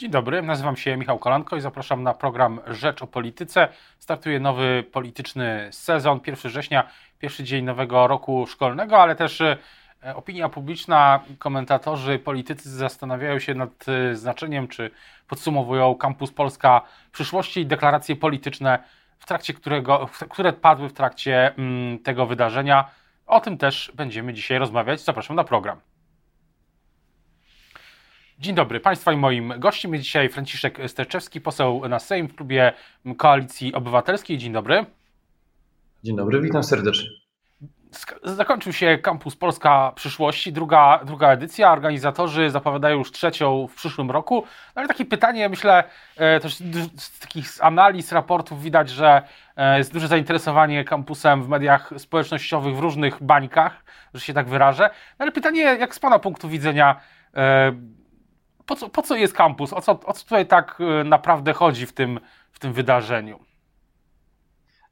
Dzień 0.00 0.10
dobry, 0.10 0.42
nazywam 0.42 0.76
się 0.76 0.96
Michał 0.96 1.18
Kolanko 1.18 1.56
i 1.56 1.60
zapraszam 1.60 2.02
na 2.02 2.14
program 2.14 2.60
Rzecz 2.66 3.02
o 3.02 3.06
Polityce. 3.06 3.68
Startuje 3.98 4.40
nowy 4.40 4.84
polityczny 4.92 5.68
sezon, 5.72 6.20
1 6.26 6.50
września, 6.50 6.88
pierwszy 7.18 7.44
dzień 7.44 7.64
nowego 7.64 8.06
roku 8.06 8.46
szkolnego, 8.46 9.02
ale 9.02 9.16
też 9.16 9.40
e, 9.40 9.56
opinia 10.14 10.48
publiczna, 10.48 11.20
komentatorzy, 11.38 12.18
politycy 12.18 12.70
zastanawiają 12.70 13.38
się 13.38 13.54
nad 13.54 13.88
e, 13.88 14.16
znaczeniem, 14.16 14.68
czy 14.68 14.90
podsumowują 15.28 15.94
Kampus 15.94 16.32
Polska 16.32 16.82
przyszłości 17.12 17.60
i 17.60 17.66
deklaracje 17.66 18.16
polityczne, 18.16 18.78
w 19.18 19.26
trakcie 19.26 19.54
którego, 19.54 20.08
które 20.30 20.52
padły 20.52 20.88
w 20.88 20.92
trakcie 20.92 21.54
mm, 21.54 21.98
tego 21.98 22.26
wydarzenia. 22.26 22.90
O 23.26 23.40
tym 23.40 23.58
też 23.58 23.92
będziemy 23.94 24.34
dzisiaj 24.34 24.58
rozmawiać. 24.58 25.00
Zapraszam 25.00 25.36
na 25.36 25.44
program. 25.44 25.80
Dzień 28.40 28.54
dobry 28.54 28.80
Państwa 28.80 29.12
i 29.12 29.16
moim 29.16 29.54
gościem 29.58 29.92
jest 29.92 30.04
dzisiaj 30.04 30.28
Franciszek 30.28 30.78
Sterczewski, 30.86 31.40
poseł 31.40 31.88
na 31.88 31.98
Sejm 31.98 32.28
w 32.28 32.34
klubie 32.34 32.72
Koalicji 33.16 33.74
Obywatelskiej. 33.74 34.38
Dzień 34.38 34.52
dobry. 34.52 34.86
Dzień 36.04 36.16
dobry, 36.16 36.40
witam 36.40 36.64
serdecznie. 36.64 37.08
Zakończył 38.24 38.72
się 38.72 38.98
Kampus 38.98 39.36
Polska 39.36 39.92
Przyszłości, 39.94 40.52
druga, 40.52 41.00
druga 41.04 41.28
edycja. 41.32 41.72
Organizatorzy 41.72 42.50
zapowiadają 42.50 42.98
już 42.98 43.12
trzecią 43.12 43.66
w 43.66 43.74
przyszłym 43.74 44.10
roku. 44.10 44.44
No 44.46 44.72
ale 44.74 44.88
takie 44.88 45.04
pytanie, 45.04 45.48
myślę, 45.48 45.84
e, 46.16 46.40
też 46.40 46.54
z 46.96 47.18
takich 47.18 47.46
analiz, 47.60 48.12
raportów 48.12 48.62
widać, 48.62 48.90
że 48.90 49.22
e, 49.56 49.78
jest 49.78 49.92
duże 49.92 50.08
zainteresowanie 50.08 50.84
kampusem 50.84 51.42
w 51.42 51.48
mediach 51.48 51.90
społecznościowych 51.98 52.76
w 52.76 52.78
różnych 52.78 53.22
bańkach, 53.22 53.84
że 54.14 54.20
się 54.20 54.34
tak 54.34 54.48
wyrażę. 54.48 54.90
No 55.18 55.22
ale 55.22 55.32
pytanie, 55.32 55.62
jak 55.62 55.94
z 55.94 55.98
Pana 55.98 56.18
punktu 56.18 56.48
widzenia, 56.48 57.00
e, 57.34 57.99
po 58.70 58.76
co, 58.76 58.88
po 58.88 59.02
co 59.02 59.16
jest 59.16 59.34
kampus? 59.34 59.72
O 59.72 59.80
co, 59.80 60.00
o 60.04 60.12
co 60.12 60.24
tutaj 60.24 60.46
tak 60.46 60.78
y, 61.00 61.04
naprawdę 61.04 61.52
chodzi 61.52 61.86
w 61.86 61.92
tym, 61.92 62.20
w 62.52 62.58
tym 62.58 62.72
wydarzeniu? 62.72 63.38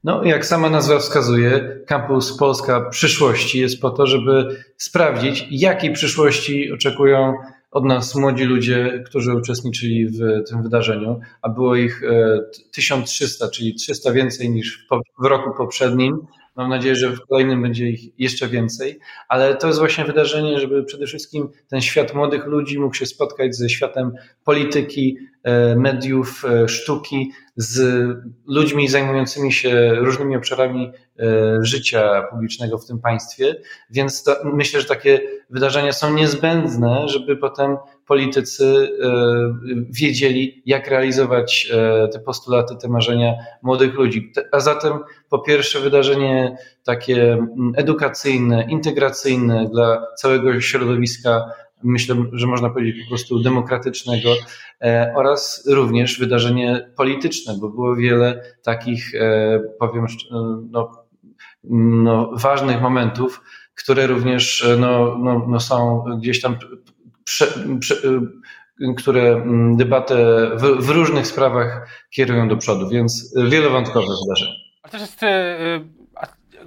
No, 0.03 0.23
jak 0.23 0.45
sama 0.45 0.69
nazwa 0.69 0.99
wskazuje, 0.99 1.77
Kampus 1.87 2.37
Polska 2.37 2.81
Przyszłości 2.81 3.59
jest 3.59 3.81
po 3.81 3.89
to, 3.89 4.07
żeby 4.07 4.63
sprawdzić, 4.77 5.47
jakiej 5.51 5.93
przyszłości 5.93 6.71
oczekują 6.71 7.33
od 7.71 7.85
nas 7.85 8.15
młodzi 8.15 8.43
ludzie, 8.43 9.03
którzy 9.05 9.35
uczestniczyli 9.35 10.07
w 10.07 10.49
tym 10.49 10.63
wydarzeniu, 10.63 11.19
a 11.41 11.49
było 11.49 11.75
ich 11.75 12.01
1300, 12.71 13.45
e, 13.45 13.49
czyli 13.49 13.75
300 13.75 14.11
więcej 14.11 14.49
niż 14.49 14.87
w 15.19 15.25
roku 15.25 15.51
poprzednim. 15.57 16.27
Mam 16.59 16.69
nadzieję, 16.69 16.95
że 16.95 17.11
w 17.11 17.21
kolejnym 17.21 17.61
będzie 17.61 17.89
ich 17.89 18.19
jeszcze 18.19 18.47
więcej, 18.47 18.99
ale 19.27 19.55
to 19.55 19.67
jest 19.67 19.79
właśnie 19.79 20.05
wydarzenie, 20.05 20.59
żeby 20.59 20.83
przede 20.83 21.05
wszystkim 21.05 21.49
ten 21.67 21.81
świat 21.81 22.15
młodych 22.15 22.45
ludzi 22.45 22.79
mógł 22.79 22.95
się 22.95 23.05
spotkać 23.05 23.55
ze 23.55 23.69
światem 23.69 24.11
polityki, 24.43 25.17
e, 25.43 25.75
mediów, 25.75 26.45
e, 26.45 26.67
sztuki, 26.67 27.31
z 27.55 28.05
ludźmi 28.47 28.87
zajmującymi 28.87 29.53
się 29.53 29.95
różnymi 29.95 30.35
obszarami 30.35 30.91
e, 31.19 31.57
życia 31.61 32.23
publicznego 32.31 32.77
w 32.77 32.85
tym 32.85 32.99
państwie. 32.99 33.55
Więc 33.89 34.23
to, 34.23 34.35
myślę, 34.43 34.81
że 34.81 34.87
takie 34.87 35.21
wydarzenia 35.49 35.91
są 35.91 36.13
niezbędne, 36.13 37.07
żeby 37.07 37.37
potem 37.37 37.77
politycy 38.09 38.89
wiedzieli, 39.89 40.61
jak 40.65 40.87
realizować 40.87 41.71
te 42.13 42.19
postulaty, 42.19 42.75
te 42.81 42.87
marzenia 42.87 43.33
młodych 43.61 43.93
ludzi. 43.93 44.31
A 44.51 44.59
zatem 44.59 44.93
po 45.29 45.39
pierwsze 45.39 45.79
wydarzenie 45.79 46.57
takie 46.83 47.33
mm, 47.33 47.73
edukacyjne, 47.75 48.67
integracyjne 48.69 49.69
dla 49.71 50.05
całego 50.17 50.61
środowiska, 50.61 51.51
myślę, 51.83 52.15
że 52.31 52.47
można 52.47 52.69
powiedzieć 52.69 53.03
po 53.03 53.09
prostu 53.09 53.39
demokratycznego 53.39 54.29
e, 54.81 55.13
oraz 55.15 55.67
również 55.67 56.19
wydarzenie 56.19 56.91
polityczne, 56.95 57.53
bo 57.61 57.69
było 57.69 57.95
wiele 57.95 58.43
takich, 58.63 59.15
e, 59.15 59.59
powiem, 59.79 60.05
no, 60.71 60.91
no, 62.03 62.31
ważnych 62.33 62.81
momentów, 62.81 63.41
które 63.75 64.07
również 64.07 64.67
no, 64.79 65.17
no, 65.17 65.45
no 65.47 65.59
są 65.59 66.03
gdzieś 66.21 66.41
tam 66.41 66.57
prze, 67.29 67.47
prze, 67.79 67.95
które 68.97 69.21
mm, 69.21 69.77
debatę 69.77 70.15
w, 70.55 70.85
w 70.85 70.89
różnych 70.89 71.27
sprawach 71.27 71.87
kierują 72.09 72.47
do 72.47 72.57
przodu, 72.57 72.89
więc 72.89 73.33
wielowątkowe 73.49 74.07
wydarzenie. 74.23 74.55
A 74.83 74.89
też 74.89 75.01
jest, 75.01 75.23
e, 75.23 75.57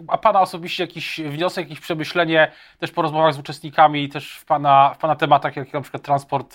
a 0.09 0.19
Pana 0.19 0.41
osobiście 0.41 0.83
jakiś 0.85 1.21
wniosek, 1.21 1.65
jakieś 1.69 1.81
przemyślenie 1.81 2.53
też 2.79 2.91
po 2.91 3.03
rozmowach 3.03 3.35
z 3.35 3.39
uczestnikami, 3.39 4.09
też 4.09 4.37
w 4.37 4.45
Pana, 4.45 4.95
w 4.95 4.99
pana 4.99 5.17
tematach, 5.17 5.57
jak 5.57 5.73
na 5.73 5.81
przykład 5.81 6.03
transport 6.03 6.55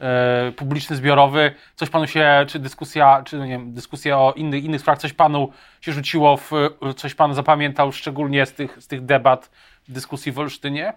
e, 0.00 0.52
publiczny, 0.52 0.96
zbiorowy, 0.96 1.54
coś 1.74 1.90
Panu 1.90 2.06
się, 2.06 2.44
czy 2.48 2.58
dyskusja, 2.58 3.22
czy 3.22 3.38
no 3.38 3.44
nie 3.44 3.52
wiem, 3.52 3.72
dyskusja 3.72 4.18
o 4.18 4.32
innych, 4.32 4.64
innych 4.64 4.80
sprawach, 4.80 5.00
coś 5.00 5.12
Panu 5.12 5.52
się 5.80 5.92
rzuciło, 5.92 6.36
w, 6.36 6.50
coś 6.96 7.14
Pan 7.14 7.34
zapamiętał 7.34 7.92
szczególnie 7.92 8.46
z 8.46 8.52
tych, 8.52 8.82
z 8.82 8.86
tych 8.86 9.04
debat, 9.04 9.50
dyskusji 9.88 10.32
w 10.32 10.38
Olsztynie? 10.38 10.92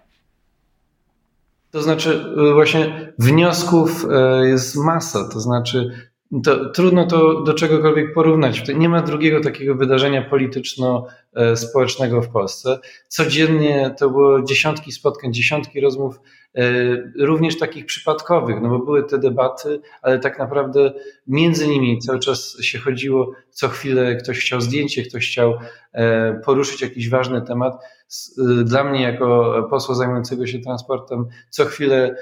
To 1.70 1.82
znaczy, 1.82 2.34
właśnie 2.54 3.12
wniosków 3.18 4.06
jest 4.42 4.76
masa. 4.76 5.28
To 5.28 5.40
znaczy, 5.40 5.90
to 6.44 6.70
trudno 6.70 7.06
to 7.06 7.42
do 7.42 7.54
czegokolwiek 7.54 8.14
porównać. 8.14 8.62
Nie 8.74 8.88
ma 8.88 9.02
drugiego 9.02 9.40
takiego 9.40 9.74
wydarzenia 9.74 10.22
polityczno-społecznego 10.22 12.22
w 12.22 12.28
Polsce. 12.28 12.78
Codziennie 13.08 13.94
to 13.98 14.10
było 14.10 14.42
dziesiątki 14.42 14.92
spotkań, 14.92 15.32
dziesiątki 15.32 15.80
rozmów, 15.80 16.20
również 17.18 17.58
takich 17.58 17.86
przypadkowych, 17.86 18.56
no 18.62 18.68
bo 18.68 18.78
były 18.78 19.04
te 19.04 19.18
debaty, 19.18 19.80
ale 20.02 20.18
tak 20.18 20.38
naprawdę 20.38 20.92
między 21.26 21.68
nimi 21.68 21.98
cały 21.98 22.18
czas 22.18 22.56
się 22.60 22.78
chodziło, 22.78 23.32
co 23.50 23.68
chwilę 23.68 24.16
ktoś 24.16 24.40
chciał 24.40 24.60
zdjęcie, 24.60 25.02
ktoś 25.02 25.30
chciał 25.30 25.54
e, 25.92 26.34
poruszyć 26.44 26.82
jakiś 26.82 27.08
ważny 27.08 27.42
temat. 27.42 27.74
E, 27.74 28.64
dla 28.64 28.84
mnie, 28.84 29.02
jako 29.02 29.54
posła 29.70 29.94
zajmującego 29.94 30.46
się 30.46 30.58
transportem, 30.58 31.26
co 31.50 31.64
chwilę 31.64 32.16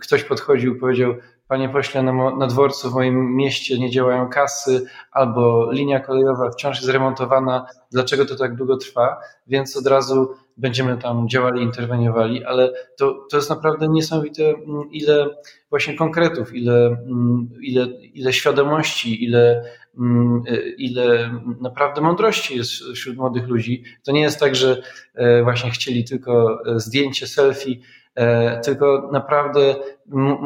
ktoś 0.00 0.24
podchodził 0.24 0.78
powiedział, 0.78 1.14
Panie 1.48 1.68
pośle, 1.68 2.02
na, 2.02 2.36
na 2.36 2.46
dworcu 2.46 2.90
w 2.90 2.94
moim 2.94 3.36
mieście 3.36 3.78
nie 3.78 3.90
działają 3.90 4.28
kasy, 4.28 4.86
albo 5.12 5.72
linia 5.72 6.00
kolejowa 6.00 6.50
wciąż 6.50 6.76
jest 6.76 6.88
remontowana, 6.88 7.66
dlaczego 7.92 8.26
to 8.26 8.36
tak 8.36 8.54
długo 8.54 8.76
trwa? 8.76 9.20
Więc 9.46 9.76
od 9.76 9.86
razu 9.86 10.34
będziemy 10.56 10.98
tam 10.98 11.28
działali, 11.28 11.62
interweniowali, 11.62 12.44
ale 12.44 12.72
to, 12.96 13.26
to 13.30 13.36
jest 13.36 13.50
naprawdę 13.50 13.88
niesamowite, 13.88 14.44
mm, 14.48 14.90
ile 14.90 15.36
właśnie 15.70 15.96
konkretów, 15.96 16.54
ile, 16.54 16.86
mm, 16.86 17.48
ile, 17.62 17.86
ile 18.14 18.32
świadomości, 18.32 19.24
ile, 19.24 19.64
mm, 19.98 20.42
ile 20.78 21.30
naprawdę 21.60 22.00
mądrości 22.00 22.56
jest 22.56 22.72
wśród 22.72 23.16
młodych 23.16 23.48
ludzi. 23.48 23.84
To 24.04 24.12
nie 24.12 24.20
jest 24.20 24.40
tak, 24.40 24.54
że 24.56 24.82
e, 25.14 25.42
właśnie 25.42 25.70
chcieli 25.70 26.04
tylko 26.04 26.62
zdjęcie, 26.76 27.26
selfie, 27.26 27.76
E, 28.14 28.60
tylko 28.60 29.08
naprawdę 29.12 29.74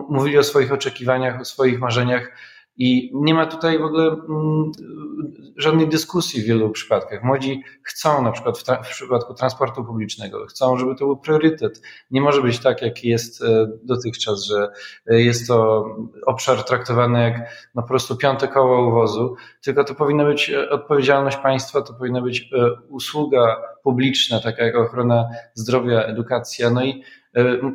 mówili 0.09 0.39
o 0.39 0.43
swoich 0.43 0.73
oczekiwaniach, 0.73 1.41
o 1.41 1.45
swoich 1.45 1.81
marzeniach. 1.81 2.33
I 2.81 3.11
nie 3.15 3.35
ma 3.35 3.47
tutaj 3.47 3.79
w 3.79 3.83
ogóle 3.83 4.17
żadnej 5.57 5.89
dyskusji 5.89 6.43
w 6.43 6.45
wielu 6.45 6.71
przypadkach. 6.71 7.23
Młodzi 7.23 7.63
chcą, 7.83 8.23
na 8.23 8.33
przykład 8.33 8.59
w, 8.59 8.65
w, 8.65 8.91
przypadku 8.91 9.35
transportu 9.35 9.85
publicznego, 9.85 10.47
chcą, 10.47 10.79
żeby 10.79 10.95
to 10.95 11.05
był 11.05 11.17
priorytet. 11.17 11.83
Nie 12.11 12.21
może 12.21 12.43
być 12.43 12.59
tak, 12.59 12.83
jak 12.83 13.05
jest 13.05 13.43
e, 13.43 13.67
dotychczas, 13.83 14.45
że 14.45 14.69
e, 15.07 15.21
jest 15.21 15.49
to 15.49 15.87
obszar 16.27 16.65
traktowany 16.65 17.23
jak 17.23 17.35
no, 17.75 17.83
po 17.83 17.89
prostu 17.89 18.17
piąte 18.17 18.49
koło 18.49 18.89
uwozu, 18.89 19.37
tylko 19.63 19.85
to 19.85 19.95
powinna 19.95 20.25
być 20.25 20.51
odpowiedzialność 20.51 21.37
państwa, 21.37 21.83
to 21.83 21.95
powinna 21.95 22.21
być 22.21 22.51
usługa 22.89 23.57
publiczna, 23.83 24.41
taka 24.41 24.65
jak 24.65 24.77
ochrona 24.77 25.29
zdrowia, 25.55 26.03
edukacja. 26.03 26.71
No 26.71 26.85
i 26.85 26.91
E, 26.93 27.18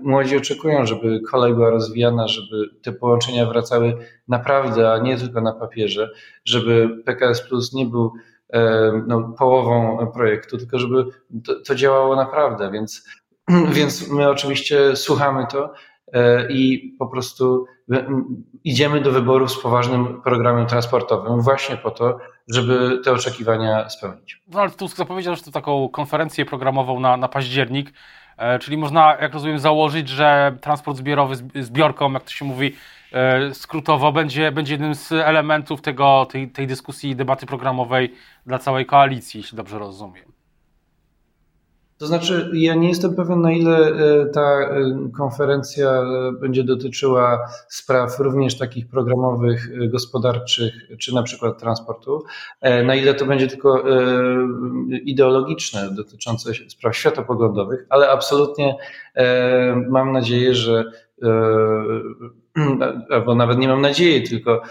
młodzi 0.04 0.38
oczekują, 0.38 0.86
żeby 0.86 1.22
kolej 1.22 1.54
była 1.54 1.70
rozwijana, 1.70 2.28
żeby 2.28 2.70
te 2.82 2.92
połączenia 2.92 3.46
wracały 3.46 3.98
naprawdę, 4.28 4.92
a 4.92 4.98
nie 4.98 5.18
tylko 5.18 5.42
na 5.42 5.54
papierze, 5.54 6.10
żeby 6.46 6.90
PKS 7.06 7.42
Plus 7.42 7.74
nie 7.74 7.86
był 7.86 8.14
e, 8.50 8.92
no, 9.08 9.36
połową 9.38 10.08
projektu, 10.14 10.58
tylko 10.58 10.80
żeby 10.80 11.06
to, 11.46 11.60
to 11.60 11.76
działało 11.76 12.16
naprawdę. 12.16 12.72
Więc, 12.72 13.08
więc 13.76 14.12
my 14.12 14.30
oczywiście 14.30 14.96
słuchamy 14.96 15.46
to 15.52 15.74
e, 16.14 16.52
i 16.52 16.96
po 17.00 17.08
prostu 17.08 17.66
idziemy 18.64 19.02
do 19.02 19.12
wyborów 19.12 19.52
z 19.52 19.62
poważnym 19.62 20.22
programem 20.22 20.68
transportowym 20.68 21.42
właśnie 21.42 21.78
po 21.78 21.92
to, 21.92 22.18
żeby 22.48 23.02
te 23.04 23.12
oczekiwania 23.12 23.90
spełnić. 23.90 24.42
Donald 24.48 24.76
Tusk 24.76 24.98
zapowiedział, 24.98 25.36
że 25.36 25.42
to 25.42 25.52
taką 25.52 25.90
konferencję 25.90 26.46
programową 26.46 27.00
na, 27.00 27.18
na 27.18 27.28
październik. 27.28 27.94
E, 28.38 28.60
czyli 28.60 28.78
można, 28.78 29.18
jak 29.22 29.34
rozumiem, 29.34 29.60
założyć, 29.60 30.10
że 30.10 30.58
transport 30.62 30.98
zbiorowy 30.98 31.36
zbiorką, 31.64 32.12
jak 32.14 32.24
to 32.24 32.30
się 32.30 32.46
mówi 32.46 32.76
e, 33.12 33.54
skrótowo, 33.54 34.12
będzie, 34.12 34.52
będzie 34.52 34.74
jednym 34.74 34.96
z 34.96 35.12
elementów 35.12 35.82
tego, 35.82 36.28
tej, 36.32 36.50
tej 36.50 36.68
dyskusji, 36.68 37.16
debaty 37.16 37.46
programowej 37.46 38.14
dla 38.46 38.60
całej 38.60 38.86
koalicji, 38.86 39.38
jeśli 39.42 39.56
dobrze 39.56 39.80
rozumiem. 39.80 40.33
To 42.04 42.08
znaczy, 42.08 42.50
ja 42.54 42.76
nie 42.76 42.90
jestem 42.90 43.16
pewien, 43.16 43.42
na 43.42 43.52
ile 43.52 43.78
e, 43.78 44.26
ta 44.26 44.42
e, 44.42 45.10
konferencja 45.18 45.90
e, 45.90 46.32
będzie 46.32 46.64
dotyczyła 46.64 47.40
spraw 47.68 48.20
również 48.20 48.58
takich 48.58 48.88
programowych, 48.88 49.90
gospodarczych, 49.90 50.74
czy 51.00 51.14
na 51.16 51.24
przykład 51.24 51.60
transportu, 51.60 52.24
na 52.62 52.96
ile 52.96 53.14
to 53.14 53.26
będzie 53.26 53.48
tylko 53.48 53.84
ideologiczne, 55.06 55.90
dotyczące 55.92 56.52
spraw 56.68 56.98
światopoglądowych, 56.98 57.86
ale 57.90 58.10
absolutnie 58.10 58.76
mam 59.90 60.12
nadzieję, 60.12 60.56
że 60.56 60.84
albo 63.10 63.36
nawet 63.36 63.58
nie 63.58 63.68
mam 63.68 63.82
nadziei, 63.82 64.24
tylko 64.24 64.62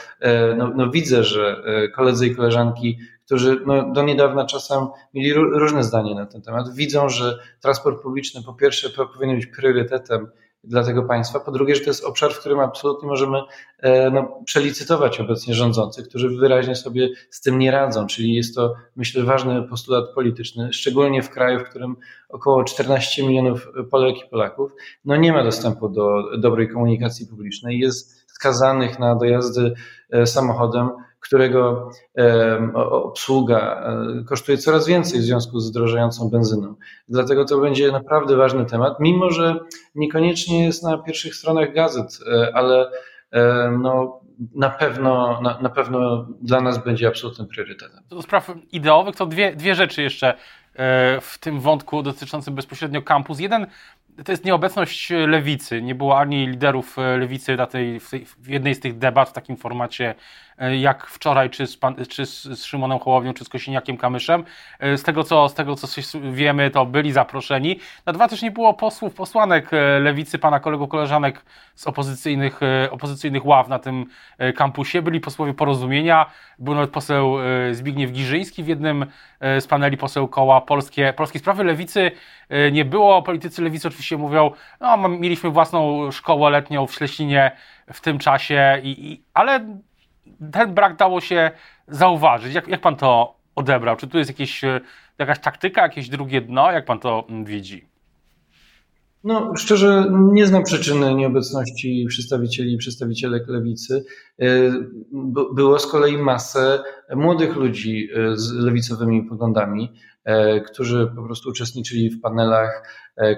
no, 0.56 0.72
no 0.76 0.90
widzę, 0.90 1.24
że 1.24 1.62
koledzy 1.94 2.26
i 2.26 2.36
koleżanki 2.36 2.98
którzy 3.32 3.60
no, 3.66 3.92
do 3.92 4.02
niedawna 4.02 4.44
czasem 4.46 4.86
mieli 5.14 5.32
różne 5.34 5.84
zdanie 5.84 6.14
na 6.14 6.26
ten 6.26 6.42
temat, 6.42 6.74
widzą, 6.74 7.08
że 7.08 7.38
transport 7.60 8.02
publiczny 8.02 8.42
po 8.42 8.54
pierwsze 8.54 8.90
powinien 9.14 9.36
być 9.36 9.46
priorytetem 9.46 10.28
dla 10.64 10.84
tego 10.84 11.02
państwa, 11.02 11.40
po 11.40 11.52
drugie, 11.52 11.74
że 11.74 11.80
to 11.80 11.90
jest 11.90 12.04
obszar, 12.04 12.32
w 12.32 12.40
którym 12.40 12.60
absolutnie 12.60 13.08
możemy 13.08 13.38
e, 13.78 14.10
no, 14.10 14.40
przelicytować 14.44 15.20
obecnie 15.20 15.54
rządzących, 15.54 16.08
którzy 16.08 16.28
wyraźnie 16.28 16.76
sobie 16.76 17.08
z 17.30 17.40
tym 17.40 17.58
nie 17.58 17.70
radzą, 17.70 18.06
czyli 18.06 18.34
jest 18.34 18.54
to, 18.54 18.74
myślę, 18.96 19.22
ważny 19.22 19.62
postulat 19.62 20.04
polityczny, 20.14 20.72
szczególnie 20.72 21.22
w 21.22 21.30
kraju, 21.30 21.60
w 21.60 21.68
którym 21.68 21.96
około 22.28 22.64
14 22.64 23.26
milionów 23.26 23.68
Polek 23.90 24.16
i 24.26 24.28
Polaków 24.30 24.72
no, 25.04 25.16
nie 25.16 25.32
ma 25.32 25.44
dostępu 25.44 25.88
do 25.88 26.22
dobrej 26.38 26.68
komunikacji 26.68 27.26
publicznej, 27.26 27.78
jest 27.78 28.30
skazanych 28.30 28.98
na 28.98 29.14
dojazdy 29.14 29.74
e, 30.10 30.26
samochodem, 30.26 30.90
którego 31.22 31.90
obsługa 32.74 33.82
e, 34.20 34.24
kosztuje 34.24 34.58
coraz 34.58 34.86
więcej 34.86 35.20
w 35.20 35.22
związku 35.22 35.60
z 35.60 35.72
drożejącą 35.72 36.30
benzyną. 36.30 36.74
Dlatego 37.08 37.44
to 37.44 37.58
będzie 37.58 37.92
naprawdę 37.92 38.36
ważny 38.36 38.66
temat, 38.66 39.00
mimo 39.00 39.30
że 39.30 39.58
niekoniecznie 39.94 40.66
jest 40.66 40.82
na 40.82 40.98
pierwszych 40.98 41.34
stronach 41.34 41.74
gazet, 41.74 42.18
e, 42.32 42.52
ale 42.54 42.90
no, 43.78 44.20
na 44.54 44.70
pewno, 44.70 45.40
na, 45.40 45.58
na 45.60 45.68
pewno 45.68 46.26
dla 46.40 46.60
nas 46.60 46.84
będzie 46.84 47.08
absolutnym 47.08 47.48
priorytetem. 47.48 48.00
Do 48.08 48.22
spraw 48.22 48.52
ideowych 48.72 49.16
to 49.16 49.26
dwie, 49.26 49.56
dwie 49.56 49.74
rzeczy 49.74 50.02
jeszcze 50.02 50.34
e, 50.74 51.20
w 51.20 51.38
tym 51.38 51.60
wątku 51.60 52.02
dotyczącym 52.02 52.54
bezpośrednio 52.54 53.02
kampus. 53.02 53.38
Jeden 53.38 53.66
to 54.24 54.32
jest 54.32 54.44
nieobecność 54.44 55.10
lewicy. 55.10 55.82
Nie 55.82 55.94
było 55.94 56.18
ani 56.18 56.46
liderów 56.46 56.96
lewicy 56.96 57.56
na 57.56 57.66
tej, 57.66 58.00
w, 58.00 58.10
tej, 58.10 58.24
w 58.24 58.48
jednej 58.48 58.74
z 58.74 58.80
tych 58.80 58.98
debat 58.98 59.28
w 59.28 59.32
takim 59.32 59.56
formacie 59.56 60.14
E, 60.58 60.76
jak 60.76 61.06
wczoraj, 61.06 61.50
czy 61.50 61.66
z, 61.66 61.76
pan, 61.76 61.96
czy 62.08 62.26
z 62.26 62.64
Szymonem 62.64 62.98
Hołowią, 62.98 63.34
czy 63.34 63.44
z 63.44 63.48
Kosiniakiem 63.48 63.96
Kamyszem. 63.96 64.44
E, 64.78 64.98
z 64.98 65.02
tego, 65.02 65.24
co, 65.24 65.48
z 65.48 65.54
tego, 65.54 65.74
co 65.74 65.88
wiemy, 66.32 66.70
to 66.70 66.86
byli 66.86 67.12
zaproszeni. 67.12 67.78
Na 68.06 68.12
dwa 68.12 68.28
też 68.28 68.42
nie 68.42 68.50
było 68.50 68.74
posłów, 68.74 69.14
posłanek 69.14 69.74
e, 69.74 69.98
lewicy, 69.98 70.38
pana 70.38 70.60
kolegów, 70.60 70.88
koleżanek 70.88 71.44
z 71.74 71.86
opozycyjnych, 71.86 72.60
opozycyjnych 72.90 73.46
ław 73.46 73.68
na 73.68 73.78
tym 73.78 74.06
kampusie. 74.56 75.02
Byli 75.02 75.20
posłowie 75.20 75.54
porozumienia, 75.54 76.26
był 76.58 76.74
nawet 76.74 76.90
poseł 76.90 77.36
Zbigniew 77.72 78.12
Giżyński 78.12 78.62
w 78.62 78.68
jednym 78.68 79.06
z 79.40 79.66
paneli 79.66 79.96
poseł 79.96 80.28
koła 80.28 80.60
Polskie, 80.60 81.12
Polskie 81.16 81.38
Sprawy 81.38 81.64
Lewicy. 81.64 82.10
Nie 82.72 82.84
było, 82.84 83.22
politycy 83.22 83.62
lewicy 83.62 83.88
oczywiście 83.88 84.01
mówią, 84.10 84.50
no 84.80 85.08
mieliśmy 85.08 85.50
własną 85.50 86.10
szkołę 86.10 86.50
letnią 86.50 86.86
w 86.86 86.94
Śleścinie 86.94 87.56
w 87.92 88.00
tym 88.00 88.18
czasie, 88.18 88.80
i, 88.82 89.12
i 89.12 89.22
ale 89.34 89.80
ten 90.52 90.74
brak 90.74 90.96
dało 90.96 91.20
się 91.20 91.50
zauważyć. 91.88 92.54
Jak, 92.54 92.68
jak 92.68 92.80
pan 92.80 92.96
to 92.96 93.36
odebrał? 93.54 93.96
Czy 93.96 94.06
tu 94.06 94.18
jest 94.18 94.30
jakieś, 94.30 94.64
e, 94.64 94.80
jakaś 95.18 95.38
taktyka, 95.38 95.82
jakieś 95.82 96.08
drugie 96.08 96.40
dno? 96.40 96.72
Jak 96.72 96.84
pan 96.84 96.98
to 96.98 97.26
mm, 97.28 97.44
widzi? 97.44 97.92
No, 99.24 99.52
szczerze 99.56 100.06
nie 100.10 100.46
znam 100.46 100.62
przyczyny 100.62 101.14
nieobecności 101.14 102.06
przedstawicieli 102.08 102.72
i 102.72 102.78
przedstawicielek 102.78 103.48
lewicy. 103.48 104.04
E, 104.38 104.46
było 105.54 105.78
z 105.78 105.86
kolei 105.86 106.18
masę 106.18 106.82
młodych 107.16 107.56
ludzi 107.56 108.08
e, 108.14 108.36
z 108.36 108.52
lewicowymi 108.52 109.22
poglądami, 109.22 109.92
którzy 110.66 111.12
po 111.16 111.22
prostu 111.22 111.48
uczestniczyli 111.48 112.10
w 112.10 112.20
panelach, 112.20 112.88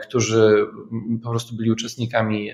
którzy 0.03 0.67
po 1.23 1.31
prostu 1.31 1.57
byli 1.57 1.71
uczestnikami 1.71 2.51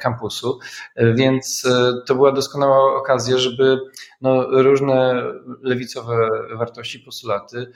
kampusu, 0.00 0.58
więc 0.96 1.68
to 2.06 2.14
była 2.14 2.32
doskonała 2.32 2.96
okazja, 2.96 3.38
żeby 3.38 3.78
no, 4.20 4.62
różne 4.62 5.22
lewicowe 5.62 6.28
wartości, 6.58 7.00
postulaty 7.00 7.72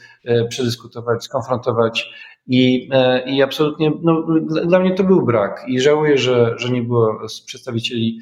przedyskutować, 0.49 1.25
skonfrontować. 1.25 2.11
I, 2.51 2.91
i 3.27 3.43
absolutnie 3.43 3.93
no, 4.03 4.27
dla 4.67 4.79
mnie 4.79 4.95
to 4.95 5.05
był 5.05 5.27
brak 5.27 5.65
i 5.67 5.81
żałuję, 5.81 6.19
że, 6.19 6.55
że 6.59 6.71
nie 6.71 6.83
było 6.83 7.21
przedstawicieli 7.47 8.21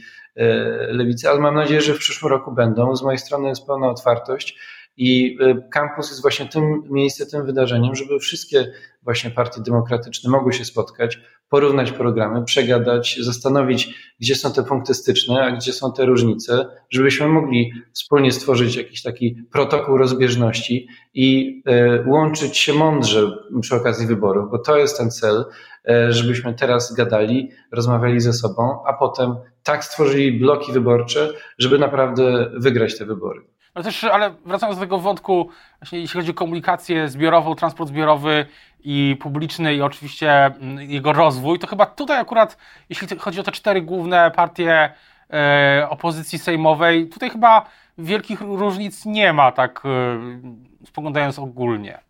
lewicy, 0.88 1.28
ale 1.28 1.40
mam 1.40 1.54
nadzieję, 1.54 1.80
że 1.80 1.94
w 1.94 1.98
przyszłym 1.98 2.32
roku 2.32 2.52
będą. 2.52 2.96
Z 2.96 3.02
mojej 3.02 3.18
strony 3.18 3.48
jest 3.48 3.66
pełna 3.66 3.88
otwartość 3.88 4.58
i 4.96 5.38
kampus 5.70 6.08
jest 6.08 6.22
właśnie 6.22 6.46
tym 6.46 6.82
miejscem, 6.90 7.26
tym 7.26 7.46
wydarzeniem, 7.46 7.94
żeby 7.94 8.18
wszystkie 8.18 8.72
właśnie 9.02 9.30
partie 9.30 9.60
demokratyczne 9.62 10.30
mogły 10.30 10.52
się 10.52 10.64
spotkać, 10.64 11.20
porównać 11.48 11.92
programy, 11.92 12.44
przegadać, 12.44 13.18
zastanowić, 13.20 13.88
gdzie 14.20 14.34
są 14.34 14.52
te 14.52 14.64
punkty 14.64 14.94
styczne, 14.94 15.42
a 15.42 15.50
gdzie 15.50 15.72
są 15.72 15.92
te 15.92 16.06
różnice, 16.06 16.66
żebyśmy 16.90 17.28
mogli 17.28 17.72
wspólnie 17.92 18.32
stworzyć 18.32 18.76
jakiś 18.76 19.02
taki 19.02 19.36
protokół 19.52 19.96
rozbieżności 19.96 20.88
i 21.14 21.62
e, 21.66 22.04
łączyć 22.06 22.58
się 22.58 22.72
mądrze 22.72 23.36
przy 23.60 23.76
okazji 23.76 24.06
wyborów, 24.06 24.50
bo 24.50 24.58
to 24.58 24.76
jest 24.76 24.98
ten 24.98 25.10
cel, 25.10 25.44
e, 25.88 26.12
żebyśmy 26.12 26.54
teraz 26.54 26.94
gadali, 26.94 27.50
rozmawiali 27.72 28.20
ze 28.20 28.32
sobą, 28.32 28.82
a 28.86 28.92
potem 28.92 29.36
tak 29.62 29.84
stworzyli 29.84 30.38
bloki 30.38 30.72
wyborcze, 30.72 31.32
żeby 31.58 31.78
naprawdę 31.78 32.50
wygrać 32.56 32.98
te 32.98 33.06
wybory. 33.06 33.55
Ale 33.76 33.84
też, 33.84 34.04
ale 34.04 34.30
wracając 34.46 34.78
do 34.78 34.80
tego 34.80 34.98
wątku, 34.98 35.50
właśnie 35.80 36.00
jeśli 36.00 36.20
chodzi 36.20 36.30
o 36.30 36.34
komunikację 36.34 37.08
zbiorową, 37.08 37.54
transport 37.54 37.90
zbiorowy 37.90 38.46
i 38.80 39.16
publiczny 39.20 39.74
i 39.74 39.82
oczywiście 39.82 40.44
mm, 40.44 40.90
jego 40.90 41.12
rozwój, 41.12 41.58
to 41.58 41.66
chyba 41.66 41.86
tutaj 41.86 42.18
akurat, 42.18 42.56
jeśli 42.88 43.18
chodzi 43.18 43.40
o 43.40 43.42
te 43.42 43.52
cztery 43.52 43.82
główne 43.82 44.30
partie 44.30 44.92
e, 45.32 45.86
opozycji 45.90 46.38
sejmowej, 46.38 47.08
tutaj 47.08 47.30
chyba 47.30 47.66
wielkich 47.98 48.40
różnic 48.40 49.04
nie 49.04 49.32
ma, 49.32 49.52
tak 49.52 49.82
e, 49.84 50.86
spoglądając 50.86 51.38
ogólnie. 51.38 52.05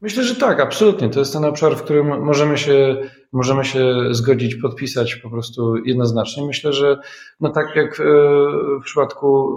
Myślę, 0.00 0.24
że 0.24 0.34
tak, 0.34 0.60
absolutnie. 0.60 1.08
To 1.08 1.18
jest 1.18 1.32
ten 1.32 1.44
obszar, 1.44 1.76
w 1.76 1.82
którym 1.82 2.24
możemy 2.24 2.58
się, 2.58 2.96
możemy 3.32 3.64
się 3.64 3.94
zgodzić, 4.10 4.54
podpisać 4.54 5.16
po 5.16 5.30
prostu 5.30 5.76
jednoznacznie. 5.76 6.46
Myślę, 6.46 6.72
że 6.72 6.98
no 7.40 7.48
tak 7.50 7.76
jak 7.76 8.00
e, 8.00 8.04
w 8.80 8.84
przypadku 8.84 9.56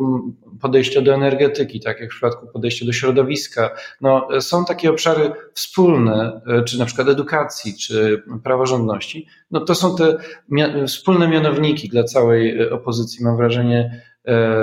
podejścia 0.61 1.01
do 1.01 1.13
energetyki, 1.13 1.79
tak 1.79 1.99
jak 1.99 2.09
w 2.09 2.13
przypadku 2.13 2.47
podejścia 2.47 2.85
do 2.85 2.93
środowiska, 2.93 3.69
no 4.01 4.27
są 4.39 4.65
takie 4.65 4.89
obszary 4.89 5.31
wspólne, 5.53 6.41
e, 6.47 6.63
czy 6.63 6.79
na 6.79 6.85
przykład 6.85 7.09
edukacji, 7.09 7.77
czy 7.77 8.23
praworządności. 8.43 9.27
No 9.51 9.59
to 9.59 9.75
są 9.75 9.95
te 9.95 10.17
wspólne 10.87 11.27
mianowniki 11.27 11.89
dla 11.89 12.03
całej 12.03 12.61
e, 12.61 12.71
opozycji, 12.71 13.25
mam 13.25 13.37
wrażenie, 13.37 14.01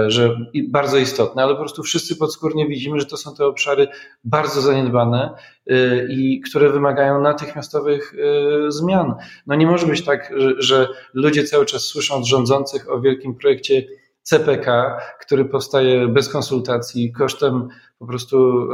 że 0.07 0.37
bardzo 0.69 0.99
istotne, 0.99 1.43
ale 1.43 1.53
po 1.53 1.61
prostu 1.61 1.83
wszyscy 1.83 2.17
podskórnie 2.17 2.69
widzimy, 2.69 3.01
że 3.01 3.07
to 3.07 3.17
są 3.17 3.35
te 3.35 3.47
obszary 3.47 3.89
bardzo 4.25 4.61
zaniedbane 4.61 5.35
e, 5.67 6.07
i 6.13 6.41
które 6.41 6.71
wymagają 6.71 7.21
natychmiastowych 7.21 8.15
e, 8.15 8.73
zmian. 8.73 9.15
No 9.47 9.55
nie 9.55 9.67
może 9.67 9.87
być 9.87 10.05
tak, 10.05 10.33
że 10.59 10.89
ludzie 11.15 11.45
cały 11.45 11.67
czas 11.67 11.83
słyszą 11.83 12.15
od 12.15 12.25
rządzących 12.25 12.91
o 12.91 13.01
wielkim 13.01 13.35
projekcie 13.35 13.85
CPK, 14.23 15.01
który 15.21 15.45
powstaje 15.45 16.09
bez 16.09 16.29
konsultacji, 16.29 17.13
kosztem 17.13 17.69
po 17.99 18.07
prostu 18.07 18.69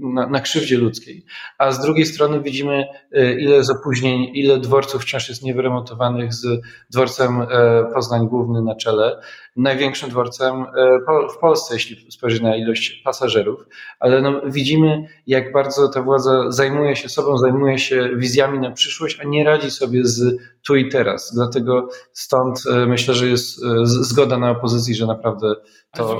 na, 0.00 0.26
na 0.26 0.40
krzywdzie 0.40 0.78
ludzkiej. 0.78 1.24
A 1.58 1.72
z 1.72 1.82
drugiej 1.82 2.06
strony 2.06 2.40
widzimy, 2.40 2.84
ile 3.12 3.56
jest 3.56 3.70
opóźnień, 3.70 4.30
ile 4.34 4.58
dworców 4.58 5.02
wciąż 5.02 5.28
jest 5.28 5.42
niewyremontowanych 5.42 6.34
z 6.34 6.60
dworcem 6.90 7.46
Poznań 7.94 8.28
Główny 8.28 8.62
na 8.62 8.74
czele 8.74 9.20
największym 9.56 10.10
dworcem 10.10 10.62
e, 10.62 10.98
w 11.34 11.38
Polsce, 11.38 11.74
jeśli 11.74 12.12
spojrzy 12.12 12.42
na 12.42 12.56
ilość 12.56 13.02
pasażerów, 13.04 13.66
ale 14.00 14.22
no, 14.22 14.40
widzimy, 14.44 15.08
jak 15.26 15.52
bardzo 15.52 15.88
ta 15.88 16.02
władza 16.02 16.50
zajmuje 16.50 16.96
się 16.96 17.08
sobą, 17.08 17.38
zajmuje 17.38 17.78
się 17.78 18.10
wizjami 18.16 18.58
na 18.58 18.70
przyszłość, 18.70 19.20
a 19.20 19.24
nie 19.24 19.44
radzi 19.44 19.70
sobie 19.70 20.04
z 20.04 20.40
tu 20.66 20.76
i 20.76 20.88
teraz. 20.88 21.34
Dlatego 21.34 21.88
stąd 22.12 22.62
e, 22.72 22.86
myślę, 22.86 23.14
że 23.14 23.26
jest 23.26 23.64
e, 23.64 23.86
zgoda 23.86 24.38
na 24.38 24.50
opozycji, 24.50 24.94
że 24.94 25.06
naprawdę 25.06 25.54
to 25.94 26.18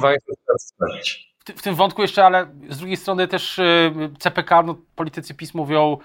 warto 0.00 0.32
sprawdzić 0.58 1.27
w, 1.56 1.62
tym 1.62 1.74
wątku 1.74 2.02
jeszcze, 2.02 2.26
ale 2.26 2.46
z 2.68 2.78
drugiej 2.78 2.96
strony 2.96 3.28
też 3.28 3.60
CPK, 4.18 4.62
no, 4.62 4.76
politycy 4.96 5.34
PiS 5.34 5.54
mówią, 5.54 5.98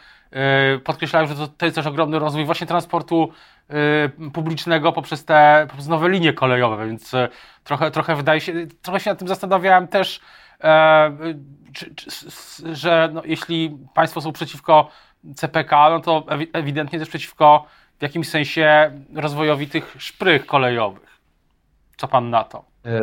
podkreślają, 0.84 1.28
że 1.28 1.36
to, 1.36 1.48
to 1.48 1.66
jest 1.66 1.76
też 1.76 1.88
ogromny 1.88 2.20
rozwój 2.20 2.46
właśnie 2.46 2.68
transportu 2.68 3.30
publicznego 4.34 4.92
poprzez 4.92 5.26
te 5.26 5.66
poprzez 5.70 5.88
nowe 5.88 6.10
linie 6.10 6.34
kolejowe, 6.34 6.88
więc 6.88 7.12
trochę, 7.64 7.92
trochę 7.92 8.16
wydaje 8.16 8.42
się, 8.42 8.54
trochę 8.82 9.00
się 9.00 9.10
nad 9.10 9.20
tym 9.20 9.28
zastanawiałem 9.28 9.88
też, 9.88 10.20
czy, 11.74 11.96
czy, 11.96 12.10
że 12.76 13.10
no, 13.14 13.22
jeśli 13.26 13.78
państwo 13.94 14.22
są 14.22 14.32
przeciwko 14.32 14.90
CPK, 15.36 15.90
no 15.90 16.00
to 16.00 16.26
ewidentnie 16.54 17.00
też 17.00 17.10
przeciwko 17.10 17.66
w 18.00 18.02
jakimś 18.02 18.30
sensie 18.30 18.92
rozwojowi 19.16 19.68
tych 19.68 19.96
szprych 19.98 20.46
kolejowych. 20.46 21.20
Co 21.98 22.08
pan 22.08 22.30
na 22.30 22.44
to? 22.44 22.66
E, 22.86 23.02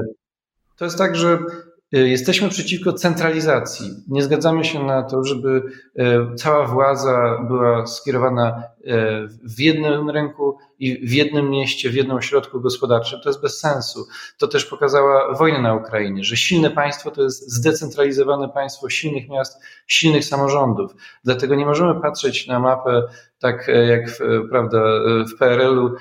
to 0.77 0.85
jest 0.85 0.99
tak, 0.99 1.17
że 1.17 1.29
e, 1.29 1.39
jesteśmy 1.93 2.49
przeciwko 2.49 2.93
centralizacji. 2.93 3.91
Nie 4.09 4.23
zgadzamy 4.23 4.65
się 4.65 4.85
na 4.85 5.03
to, 5.03 5.25
żeby 5.25 5.63
e, 5.97 6.35
cała 6.37 6.67
władza 6.67 7.39
była 7.49 7.87
skierowana 7.87 8.63
w 9.57 9.61
jednym 9.61 10.11
ręku 10.11 10.59
i 10.81 11.07
w 11.07 11.13
jednym 11.13 11.51
mieście, 11.51 11.91
w 11.91 11.95
jednym 11.95 12.17
ośrodku 12.17 12.61
gospodarczym. 12.61 13.21
To 13.21 13.29
jest 13.29 13.43
bez 13.43 13.61
sensu. 13.61 14.07
To 14.39 14.49
też 14.49 14.65
pokazała 14.65 15.35
wojna 15.35 15.61
na 15.61 15.75
Ukrainie, 15.75 16.25
że 16.25 16.37
silne 16.37 16.71
państwo 16.71 17.11
to 17.11 17.23
jest 17.23 17.51
zdecentralizowane 17.53 18.49
państwo 18.49 18.91
silnych 18.91 19.29
miast, 19.29 19.63
silnych 19.87 20.25
samorządów. 20.25 20.95
Dlatego 21.25 21.55
nie 21.55 21.67
możemy 21.67 22.01
patrzeć 22.01 22.47
na 22.47 22.59
mapę 22.59 23.03
tak 23.39 23.71
jak 23.89 24.11
w, 24.11 24.19
prawda, 24.51 24.83
w 25.35 25.39
PRL-u 25.39 25.95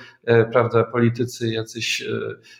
prawda, 0.51 0.83
politycy 0.83 1.49
jacyś 1.49 2.03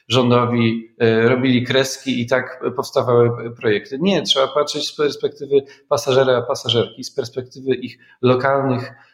rządowi 0.08 0.96
robili 1.24 1.64
kreski 1.64 2.22
i 2.22 2.28
tak 2.28 2.64
powstawały 2.76 3.56
projekty. 3.56 3.98
Nie, 4.02 4.22
trzeba 4.22 4.48
patrzeć 4.48 4.88
z 4.88 4.96
perspektywy 4.96 5.56
pasażera, 5.90 6.42
pasażerki, 6.42 7.04
z 7.04 7.12
perspektywy 7.12 7.76
ich 7.76 7.98
lokalnych 8.22 8.92
E, 8.92 9.09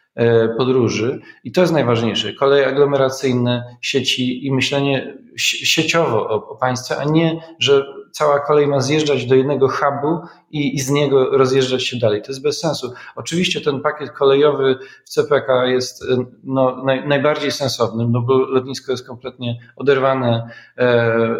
podróży 0.58 1.20
i 1.44 1.52
to 1.52 1.60
jest 1.60 1.72
najważniejsze. 1.72 2.32
Koleje 2.32 2.66
aglomeracyjne, 2.66 3.76
sieci 3.80 4.46
i 4.46 4.52
myślenie 4.52 5.14
sieciowo 5.36 6.28
o, 6.28 6.48
o 6.48 6.56
państwie, 6.56 6.96
a 6.96 7.04
nie, 7.04 7.40
że 7.58 7.86
cała 8.16 8.40
kolej 8.40 8.66
ma 8.66 8.80
zjeżdżać 8.80 9.26
do 9.26 9.34
jednego 9.34 9.68
hubu 9.68 10.20
i, 10.50 10.76
i, 10.76 10.80
z 10.80 10.90
niego 10.90 11.38
rozjeżdżać 11.38 11.86
się 11.86 11.98
dalej. 11.98 12.22
To 12.22 12.28
jest 12.28 12.42
bez 12.42 12.60
sensu. 12.60 12.92
Oczywiście 13.16 13.60
ten 13.60 13.80
pakiet 13.80 14.10
kolejowy 14.10 14.78
w 15.04 15.08
CPK 15.08 15.66
jest 15.66 16.02
e, 16.02 16.24
no, 16.44 16.84
naj, 16.84 17.08
najbardziej 17.08 17.52
sensownym, 17.52 18.12
no 18.12 18.20
bo 18.22 18.38
lotnisko 18.38 18.92
jest 18.92 19.06
kompletnie 19.06 19.58
oderwane 19.76 20.50
e, 20.78 21.36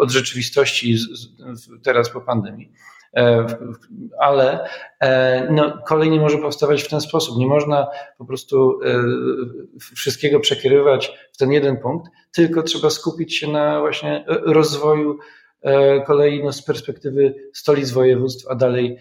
od 0.00 0.10
rzeczywistości 0.10 0.98
z, 0.98 1.02
z, 1.54 1.68
teraz 1.82 2.10
po 2.10 2.20
pandemii. 2.20 2.72
E, 3.16 3.46
ale 4.18 4.68
e, 5.00 5.48
no, 5.50 5.78
kolej 5.86 6.10
nie 6.10 6.20
może 6.20 6.38
powstawać 6.38 6.82
w 6.82 6.88
ten 6.88 7.00
sposób. 7.00 7.38
Nie 7.38 7.46
można 7.46 7.86
po 8.18 8.24
prostu 8.24 8.80
e, 8.84 9.02
wszystkiego 9.96 10.40
przekierywać 10.40 11.12
w 11.32 11.36
ten 11.36 11.52
jeden 11.52 11.76
punkt, 11.76 12.10
tylko 12.34 12.62
trzeba 12.62 12.90
skupić 12.90 13.36
się 13.36 13.48
na 13.52 13.80
właśnie 13.80 14.24
rozwoju 14.28 15.18
kolei 16.06 16.44
no, 16.44 16.52
z 16.52 16.62
perspektywy 16.62 17.34
stolic 17.52 17.90
województw, 17.90 18.50
a 18.50 18.54
dalej 18.54 18.98